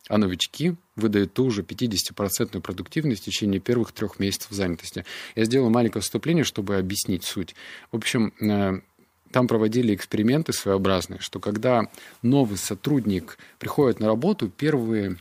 а 0.08 0.18
новички 0.18 0.74
выдают 0.96 1.32
ту 1.32 1.50
же 1.50 1.62
50% 1.62 2.60
продуктивность 2.60 3.22
в 3.22 3.24
течение 3.24 3.60
первых 3.60 3.92
трех 3.92 4.18
месяцев 4.18 4.50
занятости. 4.50 5.04
Я 5.36 5.44
сделал 5.44 5.70
маленькое 5.70 6.02
вступление, 6.02 6.44
чтобы 6.44 6.76
объяснить 6.76 7.24
суть. 7.24 7.54
В 7.92 7.96
общем, 7.96 8.32
э, 8.40 8.80
там 9.30 9.46
проводили 9.46 9.94
эксперименты 9.94 10.52
своеобразные, 10.52 11.20
что 11.20 11.38
когда 11.38 11.88
новый 12.22 12.58
сотрудник 12.58 13.38
приходит 13.58 14.00
на 14.00 14.06
работу, 14.06 14.48
первые 14.48 15.18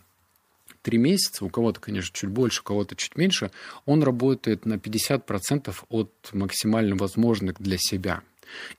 три 0.82 0.98
месяца, 0.98 1.44
у 1.44 1.50
кого-то, 1.50 1.82
конечно, 1.82 2.16
чуть 2.16 2.30
больше, 2.30 2.62
у 2.62 2.64
кого-то 2.64 2.96
чуть 2.96 3.18
меньше, 3.18 3.52
он 3.86 4.04
работает 4.04 4.66
на 4.66 4.76
50% 4.76 5.76
от 5.90 6.12
максимально 6.32 6.96
возможных 6.96 7.60
для 7.60 7.78
себя– 7.78 8.22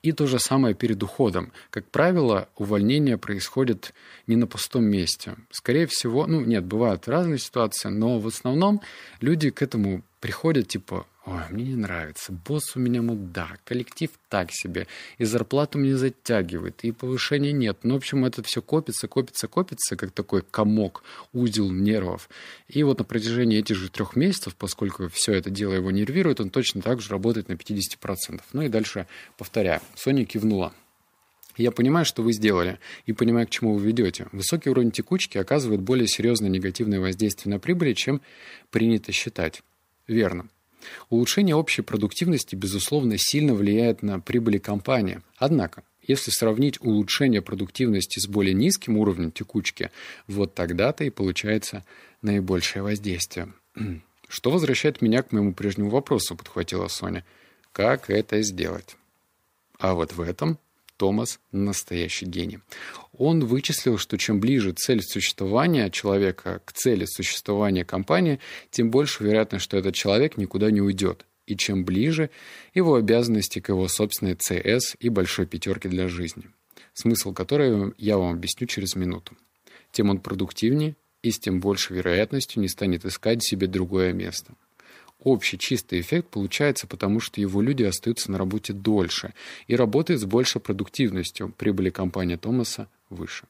и 0.03 0.13
то 0.13 0.27
же 0.27 0.39
самое 0.39 0.75
перед 0.75 1.03
уходом. 1.03 1.53
Как 1.71 1.87
правило, 1.91 2.49
увольнение 2.57 3.19
происходит 3.19 3.95
не 4.27 4.37
на 4.37 4.47
пустом 4.47 4.85
месте. 4.85 5.35
Скорее 5.51 5.87
всего, 5.87 6.27
ну 6.27 6.41
нет, 6.41 6.65
бывают 6.65 7.09
разные 7.09 7.39
ситуации, 7.39 7.89
но 7.89 8.19
в 8.19 8.27
основном 8.27 8.81
люди 9.21 9.51
к 9.51 9.63
этому 9.63 10.03
приходят 10.21 10.69
типа, 10.69 11.07
ой, 11.29 11.43
мне 11.51 11.65
не 11.65 11.77
нравится, 11.77 12.33
босс 12.33 12.75
у 12.77 12.81
меня 12.81 13.03
мудак, 13.03 13.61
коллектив 13.65 14.11
так 14.29 14.51
себе, 14.51 14.87
и 15.19 15.25
зарплату 15.25 15.79
мне 15.79 15.97
затягивает, 15.97 16.85
и 16.85 16.93
повышения 16.93 17.53
нет. 17.53 17.79
Ну, 17.83 17.95
в 17.95 17.97
общем, 17.99 18.25
это 18.25 18.43
все 18.43 18.63
копится, 18.63 19.09
копится, 19.09 19.49
копится, 19.49 19.97
как 19.97 20.13
такой 20.13 20.43
комок, 20.43 21.03
узел 21.33 21.71
нервов. 21.71 22.29
И 22.69 22.83
вот 22.83 22.99
на 22.99 23.05
протяжении 23.05 23.59
этих 23.59 23.77
же 23.77 23.91
трех 23.91 24.17
месяцев, 24.17 24.57
поскольку 24.57 25.09
все 25.09 25.33
это 25.33 25.51
дело 25.51 25.75
его 25.75 25.91
нервирует, 25.91 26.41
он 26.41 26.51
точно 26.51 26.83
так 26.83 27.01
же 27.01 27.11
работает 27.11 27.49
на 27.49 27.55
50%. 27.55 28.41
Ну 28.53 28.63
и 28.63 28.69
дальше 28.69 29.07
повторяю. 29.37 29.81
Соня 29.95 30.25
кивнула. 30.25 30.73
Я 31.57 31.73
понимаю, 31.73 32.07
что 32.07 32.23
вы 32.23 32.33
сделали, 32.33 32.79
и 33.07 33.13
понимаю, 33.13 33.49
к 33.49 33.51
чему 33.51 33.75
вы 33.75 33.85
ведете. 33.85 34.29
Высокий 34.31 34.71
уровень 34.71 34.93
текучки 34.93 35.39
оказывает 35.39 35.81
более 35.81 36.07
серьезное 36.07 36.49
негативное 36.49 37.01
воздействие 37.01 37.53
на 37.53 37.59
прибыль, 37.59 37.95
чем 37.95 38.21
принято 38.71 39.11
считать. 39.11 39.63
Верно. 40.07 40.49
Улучшение 41.11 41.55
общей 41.55 41.83
продуктивности, 41.83 42.55
безусловно, 42.55 43.17
сильно 43.19 43.55
влияет 43.55 44.03
на 44.03 44.21
прибыли 44.21 44.59
компании. 44.59 45.21
Однако, 45.37 45.83
если 46.03 46.31
сравнить 46.31 46.81
улучшение 46.81 47.43
продуктивности 47.43 48.19
с 48.19 48.27
более 48.27 48.55
низким 48.55 48.97
уровнем 48.97 49.31
текучки, 49.31 49.91
вот 50.27 50.55
тогда-то 50.55 51.05
и 51.05 51.11
получается 51.11 51.85
наибольшее 52.23 52.83
воздействие. 52.83 53.53
Что 54.29 54.51
возвращает 54.51 55.01
меня 55.01 55.23
к 55.23 55.33
моему 55.33 55.55
прежнему 55.55 55.91
вопросу, 55.91 56.37
подхватила 56.37 56.89
Соня. 56.89 57.25
Как 57.73 58.11
это 58.11 58.43
сделать? 58.43 58.97
А 59.79 59.95
вот 59.95 60.13
в 60.13 60.21
этом 60.21 60.59
Томас– 60.99 61.41
настоящий 61.53 62.27
гений. 62.27 62.59
Он 63.13 63.45
вычислил, 63.47 63.97
что 63.97 64.19
чем 64.19 64.41
ближе 64.41 64.73
цель 64.73 65.01
существования 65.01 65.89
человека 65.91 66.61
к 66.65 66.73
цели 66.73 67.07
существования 67.07 67.85
компании, 67.85 68.41
тем 68.71 68.91
больше 68.91 69.25
вероятность, 69.25 69.65
что 69.65 69.79
этот 69.79 69.95
человек 69.95 70.37
никуда 70.37 70.71
не 70.71 70.83
уйдет. 70.83 71.25
И 71.47 71.57
чем 71.57 71.85
ближе 71.85 72.29
его 72.75 72.97
обязанности 72.97 73.61
к 73.61 73.71
его 73.71 73.89
собственной 73.89 74.35
ЦС 74.35 74.97
и 75.01 75.09
большой 75.09 75.47
пятерке 75.47 75.89
для 75.89 76.09
жизни. 76.09 76.51
Смысл 76.93 77.33
которой 77.33 77.95
я 77.97 78.19
вам 78.19 78.35
объясню 78.35 78.67
через 78.67 78.97
минуту. 78.97 79.35
Тем 79.93 80.11
он 80.11 80.19
продуктивнее 80.19 80.97
и 81.23 81.31
с 81.31 81.39
тем 81.39 81.61
большей 81.61 81.97
вероятностью 81.97 82.61
не 82.61 82.69
станет 82.69 83.07
искать 83.07 83.43
себе 83.43 83.67
другое 83.67 84.13
место. 84.13 84.53
Общий 85.29 85.59
чистый 85.59 86.01
эффект 86.01 86.29
получается 86.31 86.87
потому, 86.87 87.21
что 87.21 87.39
его 87.39 87.61
люди 87.61 87.83
остаются 87.83 88.31
на 88.31 88.39
работе 88.39 88.73
дольше 88.73 89.35
и 89.67 89.77
работают 89.77 90.23
с 90.23 90.25
большей 90.25 90.59
продуктивностью. 90.59 91.53
Прибыли 91.59 91.91
компании 91.91 92.37
Томаса 92.37 92.89
выше. 93.11 93.45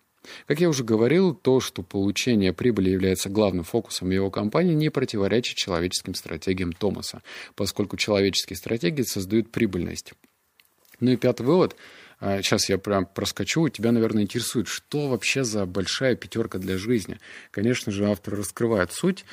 Как 0.48 0.60
я 0.60 0.68
уже 0.68 0.82
говорил, 0.82 1.36
то, 1.36 1.60
что 1.60 1.84
получение 1.84 2.52
прибыли 2.52 2.90
является 2.90 3.28
главным 3.28 3.62
фокусом 3.62 4.10
его 4.10 4.28
компании, 4.28 4.74
не 4.74 4.90
противоречит 4.90 5.54
человеческим 5.54 6.14
стратегиям 6.14 6.72
Томаса, 6.72 7.22
поскольку 7.54 7.96
человеческие 7.96 8.56
стратегии 8.56 9.02
создают 9.02 9.52
прибыльность. 9.52 10.14
Ну 10.98 11.12
и 11.12 11.16
пятый 11.16 11.46
вывод. 11.46 11.76
Сейчас 12.20 12.68
а, 12.68 12.72
я 12.72 12.78
прям 12.78 13.06
проскочу. 13.06 13.68
Тебя, 13.68 13.92
наверное, 13.92 14.24
интересует, 14.24 14.66
что 14.66 15.08
вообще 15.08 15.44
за 15.44 15.66
большая 15.66 16.16
пятерка 16.16 16.58
для 16.58 16.76
жизни. 16.76 17.18
Конечно 17.52 17.92
же, 17.92 18.10
автор 18.10 18.34
раскрывает 18.34 18.92
суть 18.92 19.24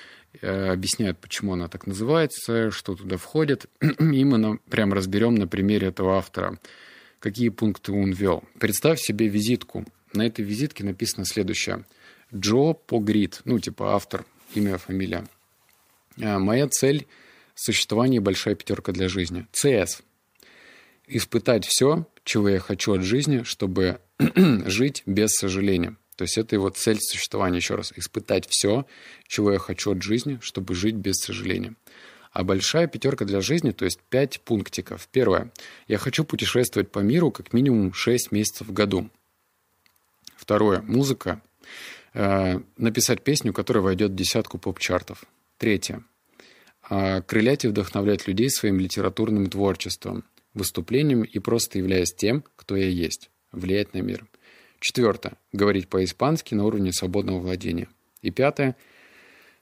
Э, 0.42 0.72
объясняют, 0.72 1.20
почему 1.20 1.54
она 1.54 1.68
так 1.68 1.88
называется, 1.88 2.72
что 2.72 2.96
туда 2.96 3.18
входит. 3.18 3.68
И 3.82 4.24
мы 4.24 4.58
прям 4.70 4.94
разберем 4.94 5.36
на 5.36 5.48
примере 5.48 5.88
этого 5.88 6.18
автора, 6.18 6.60
какие 7.20 7.50
пункты 7.50 7.92
он 7.92 8.12
ввел. 8.12 8.44
Представь 8.60 9.00
себе 9.00 9.28
визитку. 9.28 9.86
На 10.14 10.26
этой 10.26 10.44
визитке 10.44 10.84
написано 10.84 11.26
следующее. 11.26 11.86
Джо 12.34 12.74
Погрид, 12.74 13.42
ну, 13.46 13.60
типа 13.60 13.96
автор, 13.96 14.26
имя, 14.54 14.78
фамилия. 14.78 15.26
«Э, 16.18 16.38
моя 16.38 16.68
цель– 16.68 17.08
существование 17.56 18.20
большая 18.20 18.56
пятерка 18.56 18.92
для 18.92 19.10
жизни. 19.10 19.48
ЦС. 19.52 20.02
Испытать 21.08 21.66
все, 21.66 22.08
чего 22.24 22.50
я 22.50 22.60
хочу 22.60 22.94
от 22.94 23.04
жизни, 23.04 23.44
чтобы 23.44 24.00
жить 24.20 25.04
без 25.06 25.32
сожаления. 25.32 25.96
То 26.16 26.24
есть 26.24 26.38
это 26.38 26.56
его 26.56 26.70
цель 26.70 27.00
существования, 27.00 27.58
еще 27.58 27.76
раз, 27.76 27.94
испытать 27.96 28.48
все, 28.50 28.86
чего 29.28 29.52
я 29.52 29.60
хочу 29.60 29.92
от 29.92 30.02
жизни, 30.02 30.40
чтобы 30.42 30.74
жить 30.74 30.96
без 30.96 31.16
сожаления. 31.16 31.76
А 32.32 32.44
большая 32.44 32.88
пятерка 32.88 33.26
для 33.26 33.42
жизни, 33.42 33.72
то 33.72 33.86
есть 33.86 34.00
пять 34.10 34.42
пунктиков. 34.42 35.08
Первое. 35.12 35.52
Я 35.88 35.98
хочу 35.98 36.26
путешествовать 36.26 36.92
по 36.92 37.00
миру 37.00 37.32
как 37.32 37.54
минимум 37.54 37.94
6 37.94 38.32
месяцев 38.32 38.68
в 38.68 38.74
году. 38.74 39.10
Второе. 40.36 40.82
Музыка. 40.82 41.42
Э, 42.14 42.60
написать 42.78 43.24
песню, 43.24 43.54
которая 43.54 43.84
войдет 43.84 44.12
в 44.12 44.16
десятку 44.16 44.58
поп-чартов. 44.58 45.24
Третье. 45.58 46.04
Э, 46.90 47.22
крылять 47.22 47.66
и 47.66 47.68
вдохновлять 47.68 48.28
людей 48.28 48.50
своим 48.50 48.80
литературным 48.80 49.50
творчеством, 49.50 50.24
выступлением 50.56 51.24
и 51.24 51.40
просто 51.40 51.78
являясь 51.78 52.14
тем, 52.14 52.44
кто 52.56 52.76
я 52.76 52.88
есть. 52.88 53.30
Влиять 53.52 53.94
на 53.94 54.00
мир. 54.00 54.26
Четвертое. 54.80 55.34
Говорить 55.52 55.88
по-испански 55.88 56.56
на 56.56 56.66
уровне 56.66 56.92
свободного 56.92 57.40
владения. 57.40 57.88
И 58.22 58.32
пятое. 58.32 58.76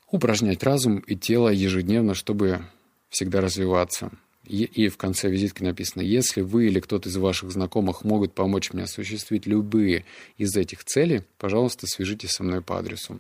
Упражнять 0.10 0.64
разум 0.64 1.00
и 1.00 1.16
тело 1.16 1.50
ежедневно, 1.50 2.14
чтобы 2.14 2.62
всегда 3.10 3.42
развиваться. 3.42 4.12
И, 4.46 4.64
и 4.64 4.90
в 4.90 4.98
конце 4.98 5.30
визитки 5.30 5.64
написано, 5.64 6.02
если 6.02 6.42
вы 6.42 6.68
или 6.68 6.80
кто-то 6.80 7.10
из 7.10 7.16
ваших 7.16 7.52
знакомых 7.52 8.04
могут 8.04 8.34
помочь 8.34 8.74
мне 8.74 8.84
осуществить 8.84 9.46
любые 9.46 10.06
из 10.38 10.56
этих 10.56 10.84
целей, 10.84 11.24
пожалуйста, 11.38 11.88
свяжитесь 11.88 12.32
со 12.32 12.44
мной 12.44 12.62
по 12.62 12.78
адресу. 12.78 13.20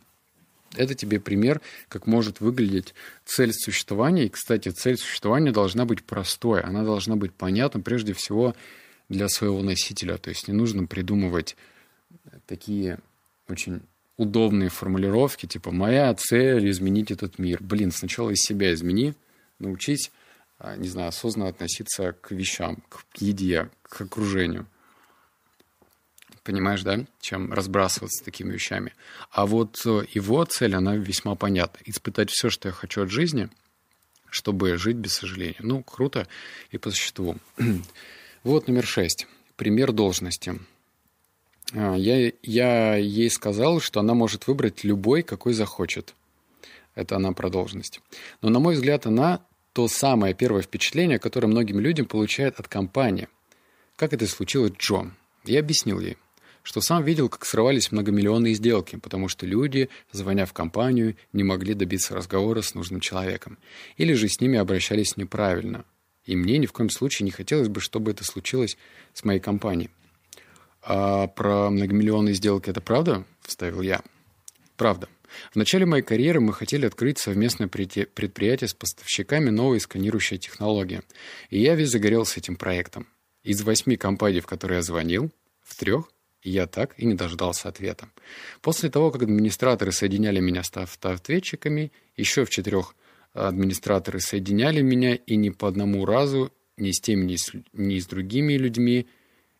Это 0.75 0.95
тебе 0.95 1.19
пример, 1.19 1.61
как 1.87 2.07
может 2.07 2.39
выглядеть 2.39 2.93
цель 3.25 3.53
существования. 3.53 4.25
И, 4.25 4.29
кстати, 4.29 4.69
цель 4.69 4.97
существования 4.97 5.51
должна 5.51 5.85
быть 5.85 6.03
простой. 6.03 6.61
Она 6.61 6.83
должна 6.83 7.15
быть 7.15 7.33
понятна 7.33 7.79
прежде 7.81 8.13
всего 8.13 8.55
для 9.09 9.29
своего 9.29 9.61
носителя. 9.61 10.17
То 10.17 10.29
есть 10.29 10.47
не 10.47 10.53
нужно 10.53 10.85
придумывать 10.85 11.55
такие 12.47 12.99
очень 13.47 13.81
удобные 14.17 14.69
формулировки, 14.69 15.45
типа 15.45 15.71
«моя 15.71 16.13
цель— 16.13 16.69
изменить 16.71 17.11
этот 17.11 17.39
мир». 17.39 17.61
Блин, 17.61 17.91
сначала 17.91 18.29
из 18.29 18.41
себя 18.41 18.73
измени, 18.73 19.15
научись, 19.59 20.11
а, 20.59 20.75
не 20.75 20.87
знаю, 20.87 21.09
осознанно 21.09 21.49
относиться 21.49 22.13
к 22.13 22.31
вещам, 22.31 22.83
к 22.89 23.17
еде, 23.17 23.69
к 23.81 24.01
окружению. 24.01 24.67
Понимаешь, 26.43 26.83
да, 26.83 27.05
чем 27.21 27.53
разбрасываться 27.53 28.23
такими 28.23 28.51
вещами. 28.51 28.93
А 29.31 29.45
вот 29.45 29.81
э, 29.85 30.03
его 30.13 30.43
цель, 30.43 30.75
она 30.75 30.95
весьма 30.95 31.35
понятна. 31.35 31.79
Испытать 31.85 32.31
все, 32.31 32.49
что 32.49 32.67
я 32.67 32.73
хочу 32.73 33.03
от 33.03 33.09
жизни, 33.09 33.49
чтобы 34.29 34.75
жить 34.77 34.97
без 34.97 35.13
сожаления. 35.13 35.55
Ну, 35.59 35.83
круто 35.83 36.27
и 36.71 36.77
по 36.77 36.91
существу. 36.91 37.37
вот 38.43 38.67
номер 38.67 38.85
шесть. 38.85 39.27
Пример 39.55 39.93
должности. 39.93 40.59
А, 41.71 41.95
я, 41.95 42.33
я 42.41 42.95
ей 42.95 43.29
сказал, 43.29 43.79
что 43.79 44.01
она 44.01 44.13
может 44.13 44.47
выбрать 44.47 44.83
любой, 44.83 45.23
какой 45.23 45.53
захочет. 45.53 46.13
Это 46.93 47.15
она 47.15 47.31
про 47.31 47.49
должность. 47.49 48.01
Но, 48.41 48.49
на 48.49 48.59
мой 48.59 48.75
взгляд, 48.75 49.05
она 49.05 49.41
то 49.73 49.87
самое 49.87 50.33
первое 50.33 50.61
впечатление, 50.61 51.19
которое 51.19 51.47
многим 51.47 51.79
людям 51.79 52.05
получают 52.05 52.59
от 52.59 52.67
компании. 52.67 53.27
Как 53.95 54.13
это 54.13 54.27
случилось 54.27 54.73
Джо? 54.77 55.11
Я 55.45 55.59
объяснил 55.59 55.99
ей, 55.99 56.17
что 56.63 56.81
сам 56.81 57.03
видел, 57.03 57.29
как 57.29 57.45
срывались 57.45 57.91
многомиллионные 57.91 58.53
сделки, 58.53 58.95
потому 58.95 59.27
что 59.27 59.45
люди, 59.45 59.89
звоня 60.11 60.45
в 60.45 60.53
компанию, 60.53 61.15
не 61.33 61.43
могли 61.43 61.73
добиться 61.73 62.15
разговора 62.15 62.61
с 62.61 62.73
нужным 62.73 63.01
человеком. 63.01 63.57
Или 63.97 64.13
же 64.13 64.27
с 64.29 64.39
ними 64.39 64.57
обращались 64.57 65.17
неправильно. 65.17 65.85
И 66.25 66.35
мне 66.35 66.57
ни 66.57 66.65
в 66.65 66.71
коем 66.71 66.89
случае 66.89 67.25
не 67.25 67.31
хотелось 67.31 67.67
бы, 67.67 67.81
чтобы 67.81 68.11
это 68.11 68.23
случилось 68.23 68.77
с 69.13 69.25
моей 69.25 69.41
компанией. 69.41 69.91
«А 70.81 71.27
про 71.27 71.69
многомиллионные 71.69 72.33
сделки 72.33 72.69
это 72.69 72.81
правда?»– 72.81 73.25
вставил 73.41 73.81
я. 73.81 74.01
«Правда. 74.77 75.07
В 75.51 75.55
начале 75.55 75.85
моей 75.85 76.03
карьеры 76.03 76.39
мы 76.39 76.53
хотели 76.53 76.85
открыть 76.85 77.19
совместное 77.19 77.67
предприятие 77.67 78.67
с 78.67 78.73
поставщиками 78.73 79.49
новой 79.49 79.79
сканирующей 79.79 80.37
технологии. 80.37 81.01
И 81.49 81.59
я 81.59 81.75
весь 81.75 81.89
загорелся 81.89 82.39
этим 82.39 82.55
проектом. 82.55 83.07
Из 83.43 83.61
восьми 83.61 83.97
компаний, 83.97 84.41
в 84.41 84.45
которые 84.45 84.77
я 84.77 84.83
звонил, 84.83 85.31
в 85.61 85.75
трех 85.75 86.12
я 86.43 86.67
так 86.67 86.93
и 86.97 87.05
не 87.05 87.13
дождался 87.13 87.69
ответа. 87.69 88.09
После 88.61 88.89
того, 88.89 89.11
как 89.11 89.23
администраторы 89.23 89.91
соединяли 89.91 90.39
меня 90.39 90.63
с 90.63 90.71
автоответчиками, 90.75 91.91
еще 92.15 92.45
в 92.45 92.49
четырех 92.49 92.95
администраторы 93.33 94.19
соединяли 94.19 94.81
меня 94.81 95.15
и 95.15 95.35
ни 95.35 95.49
по 95.49 95.67
одному 95.67 96.05
разу 96.05 96.51
ни 96.77 96.91
с 96.91 96.99
теми, 96.99 97.25
ни 97.25 97.35
с, 97.35 97.51
ни 97.73 97.99
с 97.99 98.07
другими 98.07 98.53
людьми 98.53 99.07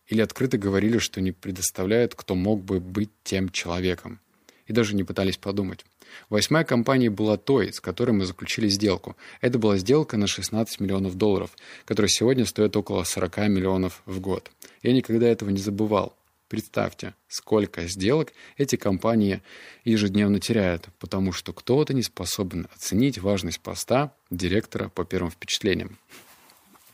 или 0.06 0.20
открыто 0.20 0.58
говорили, 0.58 0.98
что 0.98 1.20
не 1.20 1.32
предоставляют, 1.32 2.14
кто 2.14 2.34
мог 2.34 2.62
бы 2.62 2.80
быть 2.80 3.10
тем 3.22 3.48
человеком. 3.48 4.20
И 4.66 4.72
даже 4.72 4.94
не 4.94 5.04
пытались 5.04 5.36
подумать. 5.36 5.84
Восьмая 6.30 6.64
компания 6.64 7.10
была 7.10 7.36
той, 7.36 7.72
с 7.72 7.80
которой 7.80 8.12
мы 8.12 8.24
заключили 8.24 8.68
сделку. 8.68 9.16
Это 9.40 9.58
была 9.58 9.76
сделка 9.76 10.16
на 10.16 10.26
16 10.26 10.80
миллионов 10.80 11.16
долларов, 11.16 11.50
которая 11.84 12.08
сегодня 12.08 12.46
стоит 12.46 12.76
около 12.76 13.04
40 13.04 13.38
миллионов 13.48 14.02
в 14.06 14.20
год. 14.20 14.50
Я 14.82 14.92
никогда 14.92 15.26
этого 15.26 15.50
не 15.50 15.58
забывал. 15.58 16.16
Представьте, 16.54 17.14
сколько 17.26 17.84
сделок 17.88 18.32
эти 18.56 18.76
компании 18.76 19.42
ежедневно 19.82 20.38
теряют, 20.38 20.88
потому 21.00 21.32
что 21.32 21.52
кто-то 21.52 21.92
не 21.94 22.04
способен 22.04 22.68
оценить 22.72 23.18
важность 23.18 23.58
поста 23.58 24.14
директора 24.30 24.88
по 24.88 25.04
первым 25.04 25.32
впечатлениям. 25.32 25.98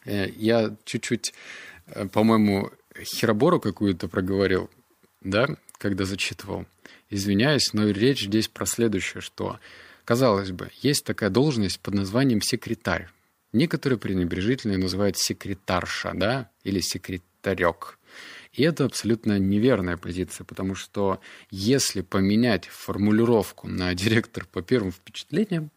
Э, 0.07 0.31
я 0.35 0.75
чуть-чуть, 0.87 1.35
э, 1.89 2.09
по-моему, 2.09 2.71
херобору 3.03 3.61
какую-то 3.61 4.09
проговорил, 4.09 4.71
да, 5.21 5.47
когда 5.77 6.07
зачитывал. 6.07 6.65
Извиняюсь, 7.11 7.75
но 7.75 7.87
речь 7.91 8.25
здесь 8.25 8.49
про 8.49 8.65
следующее, 8.65 9.21
что, 9.21 9.61
казалось 10.07 10.53
бы, 10.53 10.71
есть 10.81 11.05
такая 11.05 11.29
должность 11.29 11.81
под 11.81 11.93
названием 11.93 12.41
секретарь. 12.41 13.11
Некоторые 13.53 13.99
пренебрежительно 13.99 14.79
называют 14.79 15.19
секретарша, 15.19 16.13
да, 16.15 16.51
или 16.65 16.81
секретарек. 16.81 17.99
И 18.53 18.63
это 18.63 18.85
абсолютно 18.85 19.39
неверная 19.39 19.97
позиция, 19.97 20.45
потому 20.45 20.75
что 20.75 21.21
если 21.51 22.01
поменять 22.01 22.67
формулировку 22.67 23.69
на 23.69 23.95
директор 23.95 24.45
по 24.45 24.61
первым 24.61 24.91
впечатлениям, 24.91 25.71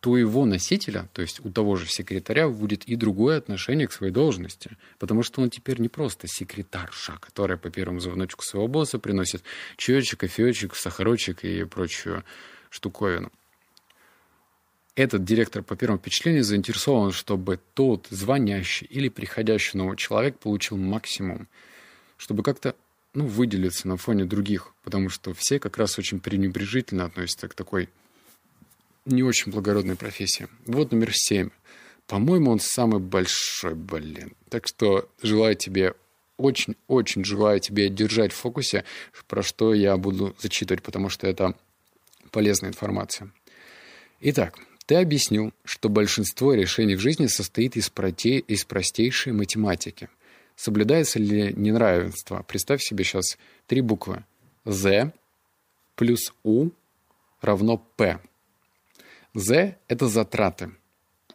то 0.00 0.16
его 0.16 0.44
носителя, 0.44 1.08
то 1.12 1.22
есть 1.22 1.44
у 1.44 1.50
того 1.50 1.74
же 1.76 1.86
секретаря, 1.88 2.48
будет 2.48 2.84
и 2.84 2.94
другое 2.94 3.38
отношение 3.38 3.88
к 3.88 3.92
своей 3.92 4.12
должности. 4.12 4.76
Потому 4.98 5.22
что 5.22 5.42
он 5.42 5.50
теперь 5.50 5.80
не 5.80 5.88
просто 5.88 6.28
секретарша, 6.28 7.18
которая 7.20 7.58
по 7.58 7.68
первому 7.70 7.98
звоночку 7.98 8.44
своего 8.44 8.68
босса 8.68 9.00
приносит 9.00 9.42
чаечек, 9.76 10.20
кофеечек, 10.20 10.76
сахарочек 10.76 11.44
и 11.44 11.64
прочую 11.64 12.24
штуковину. 12.70 13.32
Этот 14.94 15.24
директор 15.24 15.62
по 15.62 15.76
первому 15.76 15.98
впечатлению 15.98 16.44
заинтересован, 16.44 17.12
чтобы 17.12 17.58
тот 17.74 18.06
звонящий 18.10 18.86
или 18.86 19.08
приходящий 19.08 19.78
новый 19.78 19.96
человек 19.96 20.38
получил 20.38 20.76
максимум, 20.76 21.48
чтобы 22.18 22.42
как-то 22.42 22.76
ну, 23.14 23.26
выделиться 23.26 23.88
на 23.88 23.96
фоне 23.96 24.26
других, 24.26 24.74
потому 24.84 25.08
что 25.08 25.32
все 25.32 25.58
как 25.58 25.78
раз 25.78 25.98
очень 25.98 26.20
пренебрежительно 26.20 27.06
относятся 27.06 27.48
к 27.48 27.54
такой 27.54 27.88
не 29.06 29.22
очень 29.22 29.50
благородная 29.50 29.96
профессия. 29.96 30.48
Вот 30.66 30.92
номер 30.92 31.12
семь. 31.14 31.48
По-моему, 32.06 32.50
он 32.50 32.60
самый 32.60 33.00
большой, 33.00 33.74
блин. 33.74 34.34
Так 34.50 34.66
что 34.66 35.08
желаю 35.22 35.54
тебе, 35.56 35.94
очень-очень 36.36 37.24
желаю 37.24 37.60
тебе 37.60 37.88
держать 37.88 38.32
в 38.32 38.36
фокусе, 38.36 38.84
про 39.26 39.42
что 39.42 39.72
я 39.72 39.96
буду 39.96 40.36
зачитывать, 40.38 40.82
потому 40.82 41.08
что 41.08 41.26
это 41.26 41.54
полезная 42.30 42.70
информация. 42.70 43.30
Итак, 44.20 44.58
ты 44.86 44.96
объяснил, 44.96 45.52
что 45.64 45.88
большинство 45.88 46.54
решений 46.54 46.96
в 46.96 47.00
жизни 47.00 47.26
состоит 47.26 47.76
из, 47.76 47.90
проте... 47.90 48.38
из 48.38 48.64
простейшей 48.64 49.32
математики. 49.32 50.08
Соблюдается 50.58 51.20
ли 51.20 51.54
неравенство? 51.54 52.42
Представь 52.42 52.82
себе 52.82 53.04
сейчас 53.04 53.38
три 53.68 53.80
буквы. 53.80 54.24
Z 54.64 55.12
плюс 55.94 56.34
U 56.42 56.72
равно 57.40 57.78
P. 57.78 58.18
Z– 59.34 59.78
это 59.86 60.08
затраты, 60.08 60.72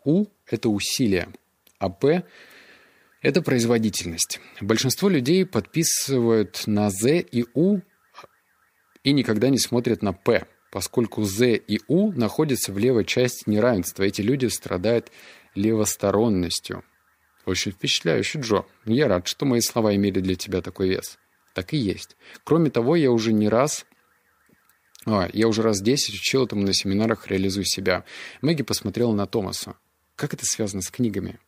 U– 0.04 0.28
это 0.46 0.68
усилия, 0.68 1.30
а 1.80 1.90
P– 1.90 2.26
это 3.22 3.42
производительность. 3.42 4.42
Большинство 4.60 5.08
людей 5.08 5.46
подписывают 5.46 6.64
на 6.66 6.90
Z 6.90 7.22
и 7.22 7.46
U 7.54 7.82
и 9.06 9.14
никогда 9.14 9.48
не 9.48 9.58
смотрят 9.58 10.02
на 10.02 10.12
P, 10.12 10.46
поскольку 10.70 11.24
Z 11.24 11.56
и 11.56 11.80
U 11.88 12.12
находятся 12.12 12.74
в 12.74 12.78
левой 12.78 13.06
части 13.06 13.50
неравенства. 13.50 14.04
Эти 14.04 14.20
люди 14.20 14.48
страдают 14.48 15.14
левосторонностью. 15.56 16.84
Очень 17.46 17.72
впечатляюще, 17.72 18.40
Джо. 18.40 18.66
Я 18.86 19.08
рад, 19.08 19.28
что 19.28 19.46
мои 19.46 19.62
слова 19.62 19.96
имели 19.96 20.20
для 20.20 20.36
тебя 20.36 20.62
такой 20.62 20.90
вес. 20.90 21.18
Так 21.54 21.74
и 21.74 21.78
есть. 21.78 22.16
Кроме 22.44 22.70
того, 22.70 22.96
я 22.96 23.12
уже 23.12 23.34
не 23.34 23.50
раз 23.50 23.86
а, 25.06 25.30
я 25.34 25.48
уже 25.48 25.62
раз 25.62 25.82
десять 25.82 26.16
учил 26.16 26.46
этому 26.46 26.64
на 26.64 26.74
семинарах 26.74 27.28
«Реализуй 27.28 27.66
себя». 27.66 28.06
Мэгги 28.42 28.64
посмотрела 28.64 29.14
на 29.14 29.26
Томаса. 29.26 29.76
Как 30.16 30.34
это 30.34 30.46
связано 30.46 30.82
с 30.82 30.90
книгами? 30.90 31.40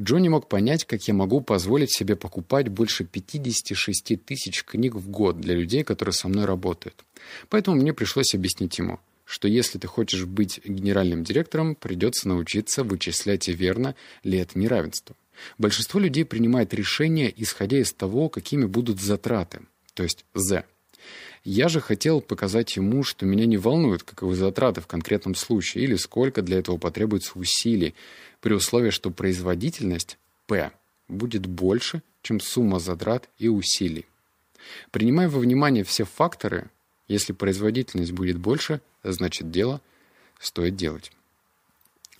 Джо 0.00 0.16
не 0.16 0.28
мог 0.28 0.48
понять, 0.48 0.84
как 0.84 1.02
я 1.06 1.14
могу 1.14 1.40
позволить 1.40 1.94
себе 1.94 2.16
покупать 2.16 2.68
больше 2.68 3.04
56 3.04 4.24
тысяч 4.24 4.64
книг 4.64 4.94
в 4.94 5.08
год 5.08 5.40
для 5.40 5.54
людей, 5.54 5.84
которые 5.84 6.14
со 6.14 6.28
мной 6.28 6.46
работают. 6.46 7.04
Поэтому 7.48 7.76
мне 7.76 7.92
пришлось 7.92 8.34
объяснить 8.34 8.78
ему, 8.78 9.00
что 9.24 9.48
если 9.48 9.78
ты 9.78 9.86
хочешь 9.86 10.24
быть 10.24 10.60
генеральным 10.64 11.24
директором, 11.24 11.74
придется 11.74 12.28
научиться 12.28 12.84
вычислять 12.84 13.48
верно 13.48 13.94
ли 14.24 14.38
это 14.38 14.58
неравенство. 14.58 15.16
Большинство 15.58 16.00
людей 16.00 16.24
принимает 16.24 16.74
решения, 16.74 17.32
исходя 17.34 17.78
из 17.78 17.92
того, 17.92 18.28
какими 18.28 18.64
будут 18.64 19.00
затраты, 19.00 19.60
то 19.94 20.02
есть 20.02 20.24
«з». 20.34 20.64
Я 21.44 21.68
же 21.68 21.80
хотел 21.80 22.20
показать 22.20 22.76
ему, 22.76 23.02
что 23.02 23.26
меня 23.26 23.46
не 23.46 23.56
волнуют, 23.56 24.04
каковы 24.04 24.36
затраты 24.36 24.80
в 24.80 24.86
конкретном 24.86 25.34
случае 25.34 25.82
или 25.84 25.96
сколько 25.96 26.40
для 26.40 26.58
этого 26.58 26.76
потребуется 26.76 27.32
усилий, 27.34 27.94
при 28.40 28.54
условии, 28.54 28.90
что 28.90 29.10
производительность 29.10 30.18
P 30.46 30.70
будет 31.08 31.46
больше, 31.46 32.02
чем 32.22 32.38
сумма 32.38 32.78
затрат 32.78 33.28
и 33.38 33.48
усилий. 33.48 34.06
Принимая 34.92 35.28
во 35.28 35.40
внимание 35.40 35.82
все 35.82 36.04
факторы, 36.04 36.68
если 37.08 37.32
производительность 37.32 38.12
будет 38.12 38.38
больше, 38.38 38.80
значит 39.02 39.50
дело 39.50 39.80
стоит 40.38 40.76
делать. 40.76 41.12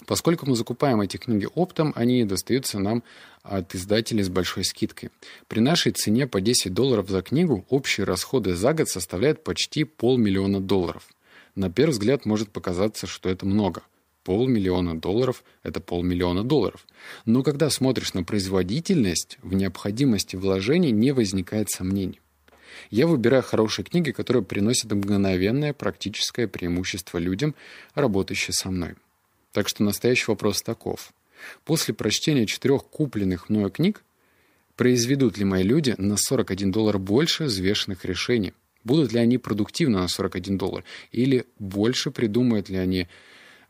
Поскольку 0.07 0.47
мы 0.47 0.57
закупаем 0.57 1.01
эти 1.01 1.16
книги 1.16 1.47
оптом, 1.55 1.92
они 1.95 2.25
достаются 2.25 2.79
нам 2.79 3.03
от 3.42 3.75
издателей 3.75 4.23
с 4.23 4.29
большой 4.29 4.64
скидкой. 4.64 5.11
При 5.49 5.61
нашей 5.61 5.92
цене 5.92 6.27
по 6.27 6.40
10 6.40 6.73
долларов 6.73 7.09
за 7.09 7.23
книгу 7.23 7.64
общие 7.68 8.05
расходы 8.05 8.55
за 8.55 8.73
год 8.73 8.88
составляют 8.88 9.45
почти 9.45 9.85
полмиллиона 9.85 10.61
долларов. 10.61 11.09
На 11.55 11.71
первый 11.71 11.92
взгляд 11.92 12.25
может 12.25 12.51
показаться, 12.51 13.07
что 13.07 13.29
это 13.29 13.47
много. 13.47 13.83
Полмиллиона 14.25 14.99
долларов– 14.99 15.42
это 15.64 15.81
полмиллиона 15.81 16.45
долларов. 16.45 16.87
Но 17.27 17.42
когда 17.42 17.68
смотришь 17.71 18.14
на 18.14 18.23
производительность, 18.23 19.38
в 19.42 19.53
необходимости 19.55 20.37
вложений 20.37 20.92
не 20.92 21.12
возникает 21.12 21.71
сомнений. 21.71 22.22
Я 22.91 23.07
выбираю 23.07 23.43
хорошие 23.43 23.85
книги, 23.85 24.11
которые 24.11 24.43
приносят 24.43 24.93
мгновенное 24.93 25.73
практическое 25.73 26.47
преимущество 26.49 27.19
людям, 27.19 27.55
работающим 27.95 28.53
со 28.53 28.71
мной. 28.71 28.95
Так 29.53 29.69
что 29.69 29.83
настоящий 29.83 30.27
вопрос 30.29 30.63
таков. 30.63 31.13
После 31.65 31.95
прочтения 31.95 32.47
четырех 32.47 32.85
купленных 32.85 33.49
мною 33.49 33.71
книг, 33.71 34.03
произведут 34.77 35.39
ли 35.39 35.45
мои 35.45 35.63
люди 35.63 35.95
на 35.99 36.17
41 36.17 36.73
доллар 36.73 36.99
больше 36.99 37.45
взвешенных 37.45 38.05
решений? 38.05 38.55
Будут 38.85 39.13
ли 39.13 39.21
они 39.21 39.39
продуктивны 39.39 39.99
на 39.99 40.09
41 40.09 40.59
доллар? 40.59 40.85
Или 41.13 41.47
больше 41.59 42.11
придумают 42.11 42.69
ли 42.69 42.79
они 42.79 43.09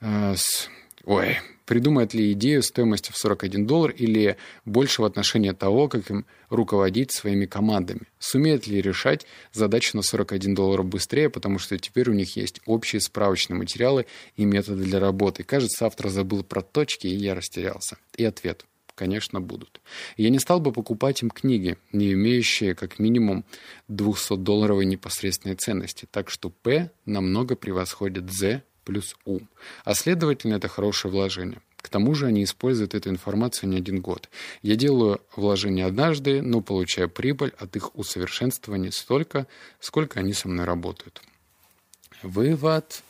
э, 0.00 0.34
с... 0.36 0.68
Ой, 1.04 1.38
придумают 1.64 2.14
ли 2.14 2.32
идею 2.32 2.62
стоимостью 2.62 3.14
в 3.14 3.18
41 3.18 3.66
доллар 3.66 3.90
или 3.90 4.36
больше 4.64 5.02
в 5.02 5.04
отношении 5.04 5.52
того, 5.52 5.88
как 5.88 6.10
им 6.10 6.26
руководить 6.50 7.12
своими 7.12 7.46
командами? 7.46 8.02
Сумеют 8.18 8.66
ли 8.66 8.80
решать 8.80 9.26
задачу 9.52 9.96
на 9.96 10.02
41 10.02 10.54
доллар 10.54 10.82
быстрее, 10.82 11.30
потому 11.30 11.58
что 11.58 11.78
теперь 11.78 12.10
у 12.10 12.14
них 12.14 12.36
есть 12.36 12.60
общие 12.66 13.00
справочные 13.00 13.56
материалы 13.56 14.06
и 14.36 14.44
методы 14.44 14.84
для 14.84 15.00
работы? 15.00 15.44
Кажется, 15.44 15.86
автор 15.86 16.08
забыл 16.08 16.42
про 16.42 16.62
точки, 16.62 17.06
и 17.06 17.14
я 17.14 17.34
растерялся. 17.34 17.96
И 18.16 18.24
ответ– 18.24 18.64
конечно, 18.94 19.40
будут. 19.40 19.80
Я 20.16 20.30
не 20.30 20.38
стал 20.38 20.60
бы 20.60 20.72
покупать 20.72 21.22
им 21.22 21.30
книги, 21.30 21.76
не 21.92 22.12
имеющие 22.12 22.74
как 22.74 22.98
минимум 22.98 23.44
200-долларовой 23.88 24.84
непосредственной 24.84 25.56
ценности, 25.56 26.06
так 26.10 26.30
что 26.30 26.50
П 26.50 26.90
намного 27.04 27.56
превосходит 27.56 28.30
Z 28.30 28.62
плюс 28.84 29.16
У. 29.24 29.40
А 29.84 29.94
следовательно, 29.94 30.54
это 30.54 30.68
хорошее 30.68 31.12
вложение. 31.12 31.60
К 31.76 31.88
тому 31.88 32.14
же 32.14 32.26
они 32.26 32.44
используют 32.44 32.94
эту 32.94 33.10
информацию 33.10 33.68
не 33.68 33.76
один 33.76 34.00
год. 34.00 34.30
Я 34.62 34.76
делаю 34.76 35.20
вложения 35.34 35.86
однажды, 35.86 36.40
но 36.40 36.60
получаю 36.60 37.10
прибыль 37.10 37.52
от 37.58 37.74
их 37.74 37.96
усовершенствования 37.96 38.92
столько, 38.92 39.46
сколько 39.80 40.20
они 40.20 40.32
со 40.32 40.48
мной 40.48 40.64
работают. 40.64 41.20
Вывод, 42.22 43.02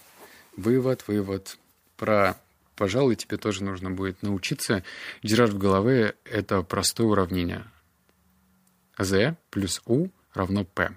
вывод, 0.57 1.05
вывод. 1.07 1.59
Про 1.99 2.39
пожалуй, 2.77 3.15
тебе 3.15 3.37
тоже 3.37 3.63
нужно 3.63 3.91
будет 3.91 4.23
научиться 4.23 4.83
держать 5.23 5.51
в 5.51 5.59
голове 5.59 6.17
это 6.25 6.63
простое 6.63 7.07
уравнение. 7.07 7.65
Z 8.99 9.37
плюс 9.51 9.83
U 9.87 10.11
равно 10.33 10.65
P. 10.65 10.97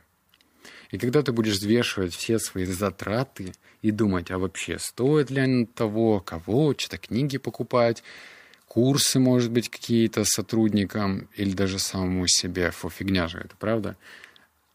И 0.95 0.97
когда 0.97 1.21
ты 1.21 1.33
будешь 1.33 1.55
взвешивать 1.55 2.15
все 2.15 2.39
свои 2.39 2.63
затраты 2.63 3.51
и 3.81 3.91
думать, 3.91 4.31
а 4.31 4.37
вообще 4.37 4.79
стоит 4.79 5.29
ли 5.29 5.41
они 5.41 5.65
того, 5.65 6.21
кого, 6.21 6.73
что-то 6.77 6.97
книги 6.97 7.37
покупать, 7.37 8.01
курсы, 8.65 9.19
может 9.19 9.51
быть, 9.51 9.67
какие-то 9.67 10.23
сотрудникам 10.23 11.27
или 11.35 11.51
даже 11.51 11.79
самому 11.79 12.27
себе, 12.27 12.71
фу, 12.71 12.89
фигня 12.89 13.27
же 13.27 13.39
это, 13.39 13.57
правда? 13.59 13.97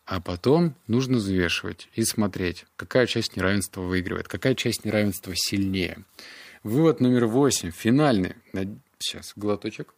А 0.05 0.21
потом 0.21 0.75
нужно 0.89 1.17
взвешивать 1.17 1.89
и 1.95 2.05
смотреть, 2.05 2.67
какая 2.77 3.07
часть 3.07 3.35
неравенства 3.35 3.81
выигрывает, 3.81 4.29
какая 4.29 4.55
часть 4.55 4.85
неравенства 4.85 5.33
сильнее. 5.35 6.05
Вывод 6.63 7.01
номер 7.01 7.29
восемь, 7.29 7.71
финальный. 7.71 8.35
Сейчас, 8.99 9.33
глоточек. 9.37 9.95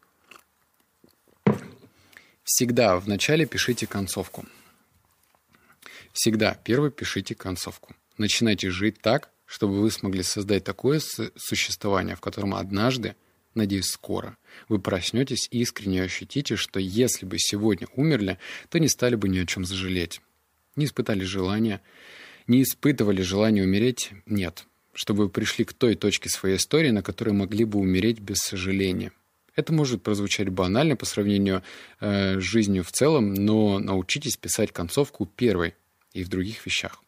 Всегда 2.44 2.96
вначале 3.00 3.44
пишите 3.44 3.88
концовку. 3.88 4.46
Всегда 6.12 6.54
первый 6.54 6.90
пишите 6.90 7.34
концовку. 7.34 7.94
Начинайте 8.18 8.70
жить 8.70 9.00
так, 9.00 9.30
чтобы 9.46 9.80
вы 9.80 9.90
смогли 9.90 10.22
создать 10.22 10.64
такое 10.64 11.00
существование, 11.36 12.16
в 12.16 12.20
котором 12.20 12.54
однажды, 12.54 13.16
надеюсь, 13.54 13.86
скоро, 13.86 14.36
вы 14.68 14.78
проснетесь 14.78 15.48
и 15.50 15.60
искренне 15.60 16.02
ощутите, 16.02 16.56
что 16.56 16.80
если 16.80 17.26
бы 17.26 17.38
сегодня 17.38 17.88
умерли, 17.94 18.38
то 18.68 18.78
не 18.78 18.88
стали 18.88 19.14
бы 19.14 19.28
ни 19.28 19.38
о 19.38 19.46
чем 19.46 19.64
сожалеть. 19.64 20.20
Не 20.76 20.86
испытали 20.86 21.24
желания, 21.24 21.80
не 22.46 22.62
испытывали 22.62 23.22
желания 23.22 23.62
умереть? 23.62 24.12
Нет 24.26 24.66
чтобы 24.94 25.24
вы 25.24 25.30
пришли 25.30 25.64
к 25.64 25.72
той 25.72 25.94
точке 25.94 26.28
своей 26.28 26.56
истории, 26.56 26.90
на 26.90 27.02
которой 27.02 27.30
могли 27.30 27.64
бы 27.64 27.78
умереть 27.78 28.20
без 28.20 28.38
сожаления. 28.38 29.12
Это 29.54 29.72
может 29.72 30.02
прозвучать 30.02 30.48
банально 30.48 30.96
по 30.96 31.04
сравнению 31.04 31.62
э, 32.00 32.40
с 32.40 32.42
жизнью 32.42 32.84
в 32.84 32.92
целом, 32.92 33.34
но 33.34 33.78
научитесь 33.78 34.36
писать 34.36 34.72
концовку 34.72 35.26
первой 35.26 35.74
и 36.14 36.24
в 36.24 36.28
других 36.28 36.64
вещах. 36.66 37.02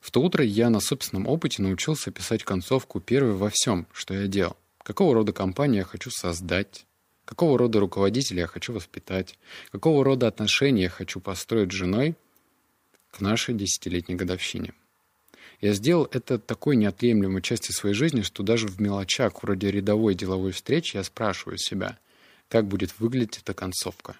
В 0.00 0.10
то 0.10 0.22
утро 0.22 0.44
я 0.44 0.70
на 0.70 0.80
собственном 0.80 1.26
опыте 1.26 1.62
научился 1.62 2.10
писать 2.10 2.42
концовку 2.42 3.00
первой 3.00 3.34
во 3.34 3.50
всем, 3.50 3.86
что 3.92 4.14
я 4.14 4.26
делал. 4.26 4.56
Какого 4.82 5.14
рода 5.14 5.32
компанию 5.32 5.80
я 5.80 5.84
хочу 5.84 6.10
создать, 6.10 6.86
какого 7.26 7.58
рода 7.58 7.80
руководителя 7.80 8.40
я 8.40 8.46
хочу 8.46 8.72
воспитать, 8.72 9.38
какого 9.70 10.04
рода 10.04 10.26
отношения 10.26 10.84
я 10.84 10.88
хочу 10.88 11.20
построить 11.20 11.70
с 11.70 11.74
женой 11.74 12.16
к 13.10 13.20
нашей 13.20 13.54
десятилетней 13.54 14.16
годовщине. 14.16 14.72
Я 15.60 15.74
сделал 15.74 16.08
это 16.10 16.38
такой 16.38 16.76
неотъемлемой 16.76 17.42
частью 17.42 17.74
своей 17.74 17.94
жизни, 17.94 18.22
что 18.22 18.42
даже 18.42 18.66
в 18.66 18.80
мелочах, 18.80 19.42
вроде 19.42 19.70
рядовой 19.70 20.14
деловой 20.14 20.52
встречи, 20.52 20.96
я 20.96 21.04
спрашиваю 21.04 21.58
себя, 21.58 21.98
как 22.48 22.66
будет 22.66 22.98
выглядеть 22.98 23.38
эта 23.38 23.52
концовка, 23.52 24.16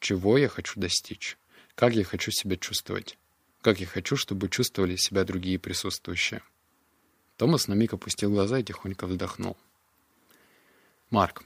чего 0.00 0.36
я 0.36 0.48
хочу 0.48 0.78
достичь, 0.78 1.38
как 1.74 1.94
я 1.94 2.04
хочу 2.04 2.30
себя 2.30 2.56
чувствовать, 2.56 3.16
как 3.66 3.80
я 3.80 3.86
хочу, 3.86 4.16
чтобы 4.16 4.48
чувствовали 4.48 4.94
себя 4.94 5.24
другие 5.24 5.58
присутствующие. 5.58 6.40
Томас 7.36 7.66
на 7.66 7.74
миг 7.74 7.94
опустил 7.94 8.30
глаза 8.30 8.60
и 8.60 8.62
тихонько 8.62 9.08
вздохнул. 9.08 9.56
«Марк, 11.10 11.42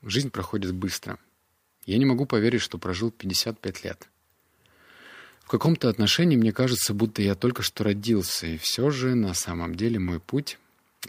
жизнь 0.00 0.30
проходит 0.30 0.72
быстро. 0.72 1.18
Я 1.84 1.98
не 1.98 2.06
могу 2.06 2.24
поверить, 2.24 2.62
что 2.62 2.78
прожил 2.78 3.10
55 3.10 3.84
лет. 3.84 4.08
В 5.42 5.48
каком-то 5.48 5.90
отношении 5.90 6.38
мне 6.38 6.50
кажется, 6.50 6.94
будто 6.94 7.20
я 7.20 7.34
только 7.34 7.62
что 7.62 7.84
родился, 7.84 8.46
и 8.46 8.56
все 8.56 8.88
же 8.88 9.14
на 9.14 9.34
самом 9.34 9.74
деле 9.74 9.98
мой 9.98 10.20
путь 10.20 10.58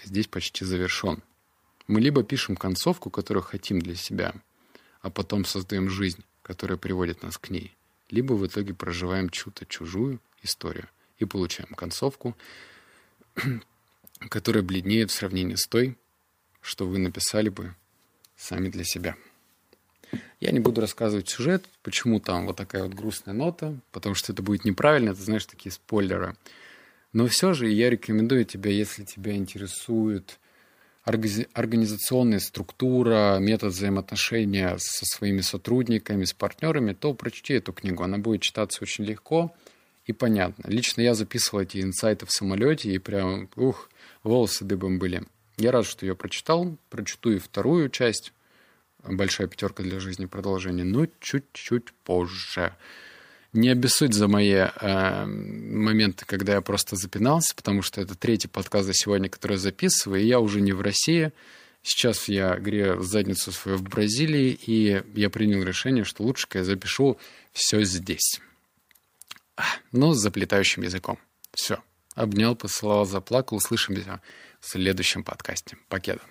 здесь 0.04 0.28
почти 0.28 0.66
завершен. 0.66 1.24
Мы 1.88 2.02
либо 2.02 2.24
пишем 2.24 2.58
концовку, 2.58 3.10
которую 3.10 3.44
хотим 3.44 3.80
для 3.80 3.96
себя, 3.96 4.34
а 5.00 5.10
потом 5.10 5.46
создаем 5.46 5.90
жизнь, 5.90 6.26
которая 6.42 6.78
приводит 6.78 7.24
нас 7.24 7.38
к 7.38 7.50
ней, 7.52 7.74
либо 8.10 8.34
в 8.34 8.46
итоге 8.46 8.74
проживаем 8.74 9.30
чью-то 9.30 9.66
чужую 9.66 10.20
историю 10.42 10.88
и 11.18 11.26
получаем 11.26 11.74
концовку, 11.76 12.36
которая 14.30 14.64
бледнеет 14.64 15.12
в 15.12 15.14
сравнении 15.14 15.56
с 15.56 15.68
той, 15.68 15.98
что 16.62 16.88
вы 16.88 16.98
написали 16.98 17.50
бы 17.50 17.76
сами 18.36 18.70
для 18.70 18.84
себя. 18.84 19.16
Я 20.40 20.52
не 20.52 20.60
буду 20.60 20.82
рассказывать 20.82 21.30
сюжет, 21.30 21.66
почему 21.84 22.20
там 22.20 22.48
вот 22.48 22.56
такая 22.56 22.84
вот 22.84 22.94
грустная 22.94 23.34
нота, 23.34 23.78
потому 23.92 24.16
что 24.16 24.32
это 24.34 24.42
будет 24.42 24.66
неправильно, 24.66 25.12
это, 25.12 25.22
знаешь, 25.22 25.46
такие 25.46 25.72
спойлеры. 25.72 26.36
Но 27.14 27.28
все 27.28 27.54
же 27.54 27.70
я 27.70 27.90
рекомендую 27.90 28.46
тебе, 28.46 28.76
если 28.76 29.04
тебя 29.04 29.36
интересует 29.36 30.40
организационная 31.04 32.40
структура, 32.40 33.38
метод 33.40 33.74
взаимоотношения 33.74 34.76
со 34.78 35.06
своими 35.06 35.42
сотрудниками, 35.42 36.26
с 36.26 36.34
партнерами, 36.34 36.94
то 36.94 37.14
прочти 37.14 37.54
эту 37.54 37.74
книгу. 37.74 38.04
Она 38.04 38.18
будет 38.18 38.42
читаться 38.42 38.84
очень 38.84 39.06
легко 39.06 39.56
и 40.06 40.14
понятно. 40.14 40.64
Лично 40.68 41.02
я 41.02 41.16
записывал 41.16 41.64
эти 41.64 41.82
инсайты 41.82 42.26
в 42.26 42.32
самолете, 42.32 42.92
и 42.92 42.98
прям, 42.98 43.50
ух, 43.56 43.90
волосы 44.24 44.66
дыбом 44.66 45.00
были. 45.00 45.24
Я 45.58 45.72
рад, 45.72 45.86
что 45.86 46.06
я 46.06 46.16
прочитал. 46.16 46.78
Прочту 46.90 47.32
и 47.32 47.38
вторую 47.38 47.90
часть 47.90 48.34
большая 49.04 49.48
пятерка 49.48 49.84
для 49.84 50.00
жизни 50.00 50.26
продолжение, 50.26 50.86
но 50.86 51.08
чуть-чуть 51.20 51.94
позже. 52.04 52.76
Не 53.52 53.70
обессудь 53.70 54.14
за 54.14 54.28
мои 54.28 54.52
э, 54.52 55.26
моменты, 55.26 56.26
когда 56.26 56.54
я 56.54 56.62
просто 56.62 56.96
запинался, 56.96 57.56
потому 57.56 57.82
что 57.82 58.00
это 58.00 58.16
третий 58.16 58.48
подкаст 58.48 58.86
за 58.86 58.94
сегодня, 58.94 59.28
который 59.28 59.54
я 59.54 59.58
записываю, 59.58 60.22
и 60.22 60.28
я 60.28 60.40
уже 60.40 60.62
не 60.62 60.72
в 60.72 60.82
России. 60.82 61.32
Сейчас 61.82 62.28
я 62.28 62.56
грею 62.58 63.02
задницу 63.02 63.52
свою 63.52 63.78
в 63.78 63.84
Бразилии, 63.84 64.52
и 64.52 65.02
я 65.16 65.30
принял 65.30 65.64
решение, 65.64 66.04
что 66.04 66.24
лучше 66.24 66.48
я 66.54 66.64
запишу 66.64 67.18
все 67.52 67.84
здесь. 67.84 68.40
Но 69.92 70.14
с 70.14 70.20
заплетающим 70.20 70.84
языком. 70.84 71.18
Все. 71.54 71.80
Обнял, 72.16 72.56
поцеловал, 72.56 73.06
заплакал. 73.06 73.58
Услышимся 73.58 74.22
в 74.60 74.70
следующем 74.70 75.24
подкасте. 75.24 75.78
Покеда. 75.88 76.22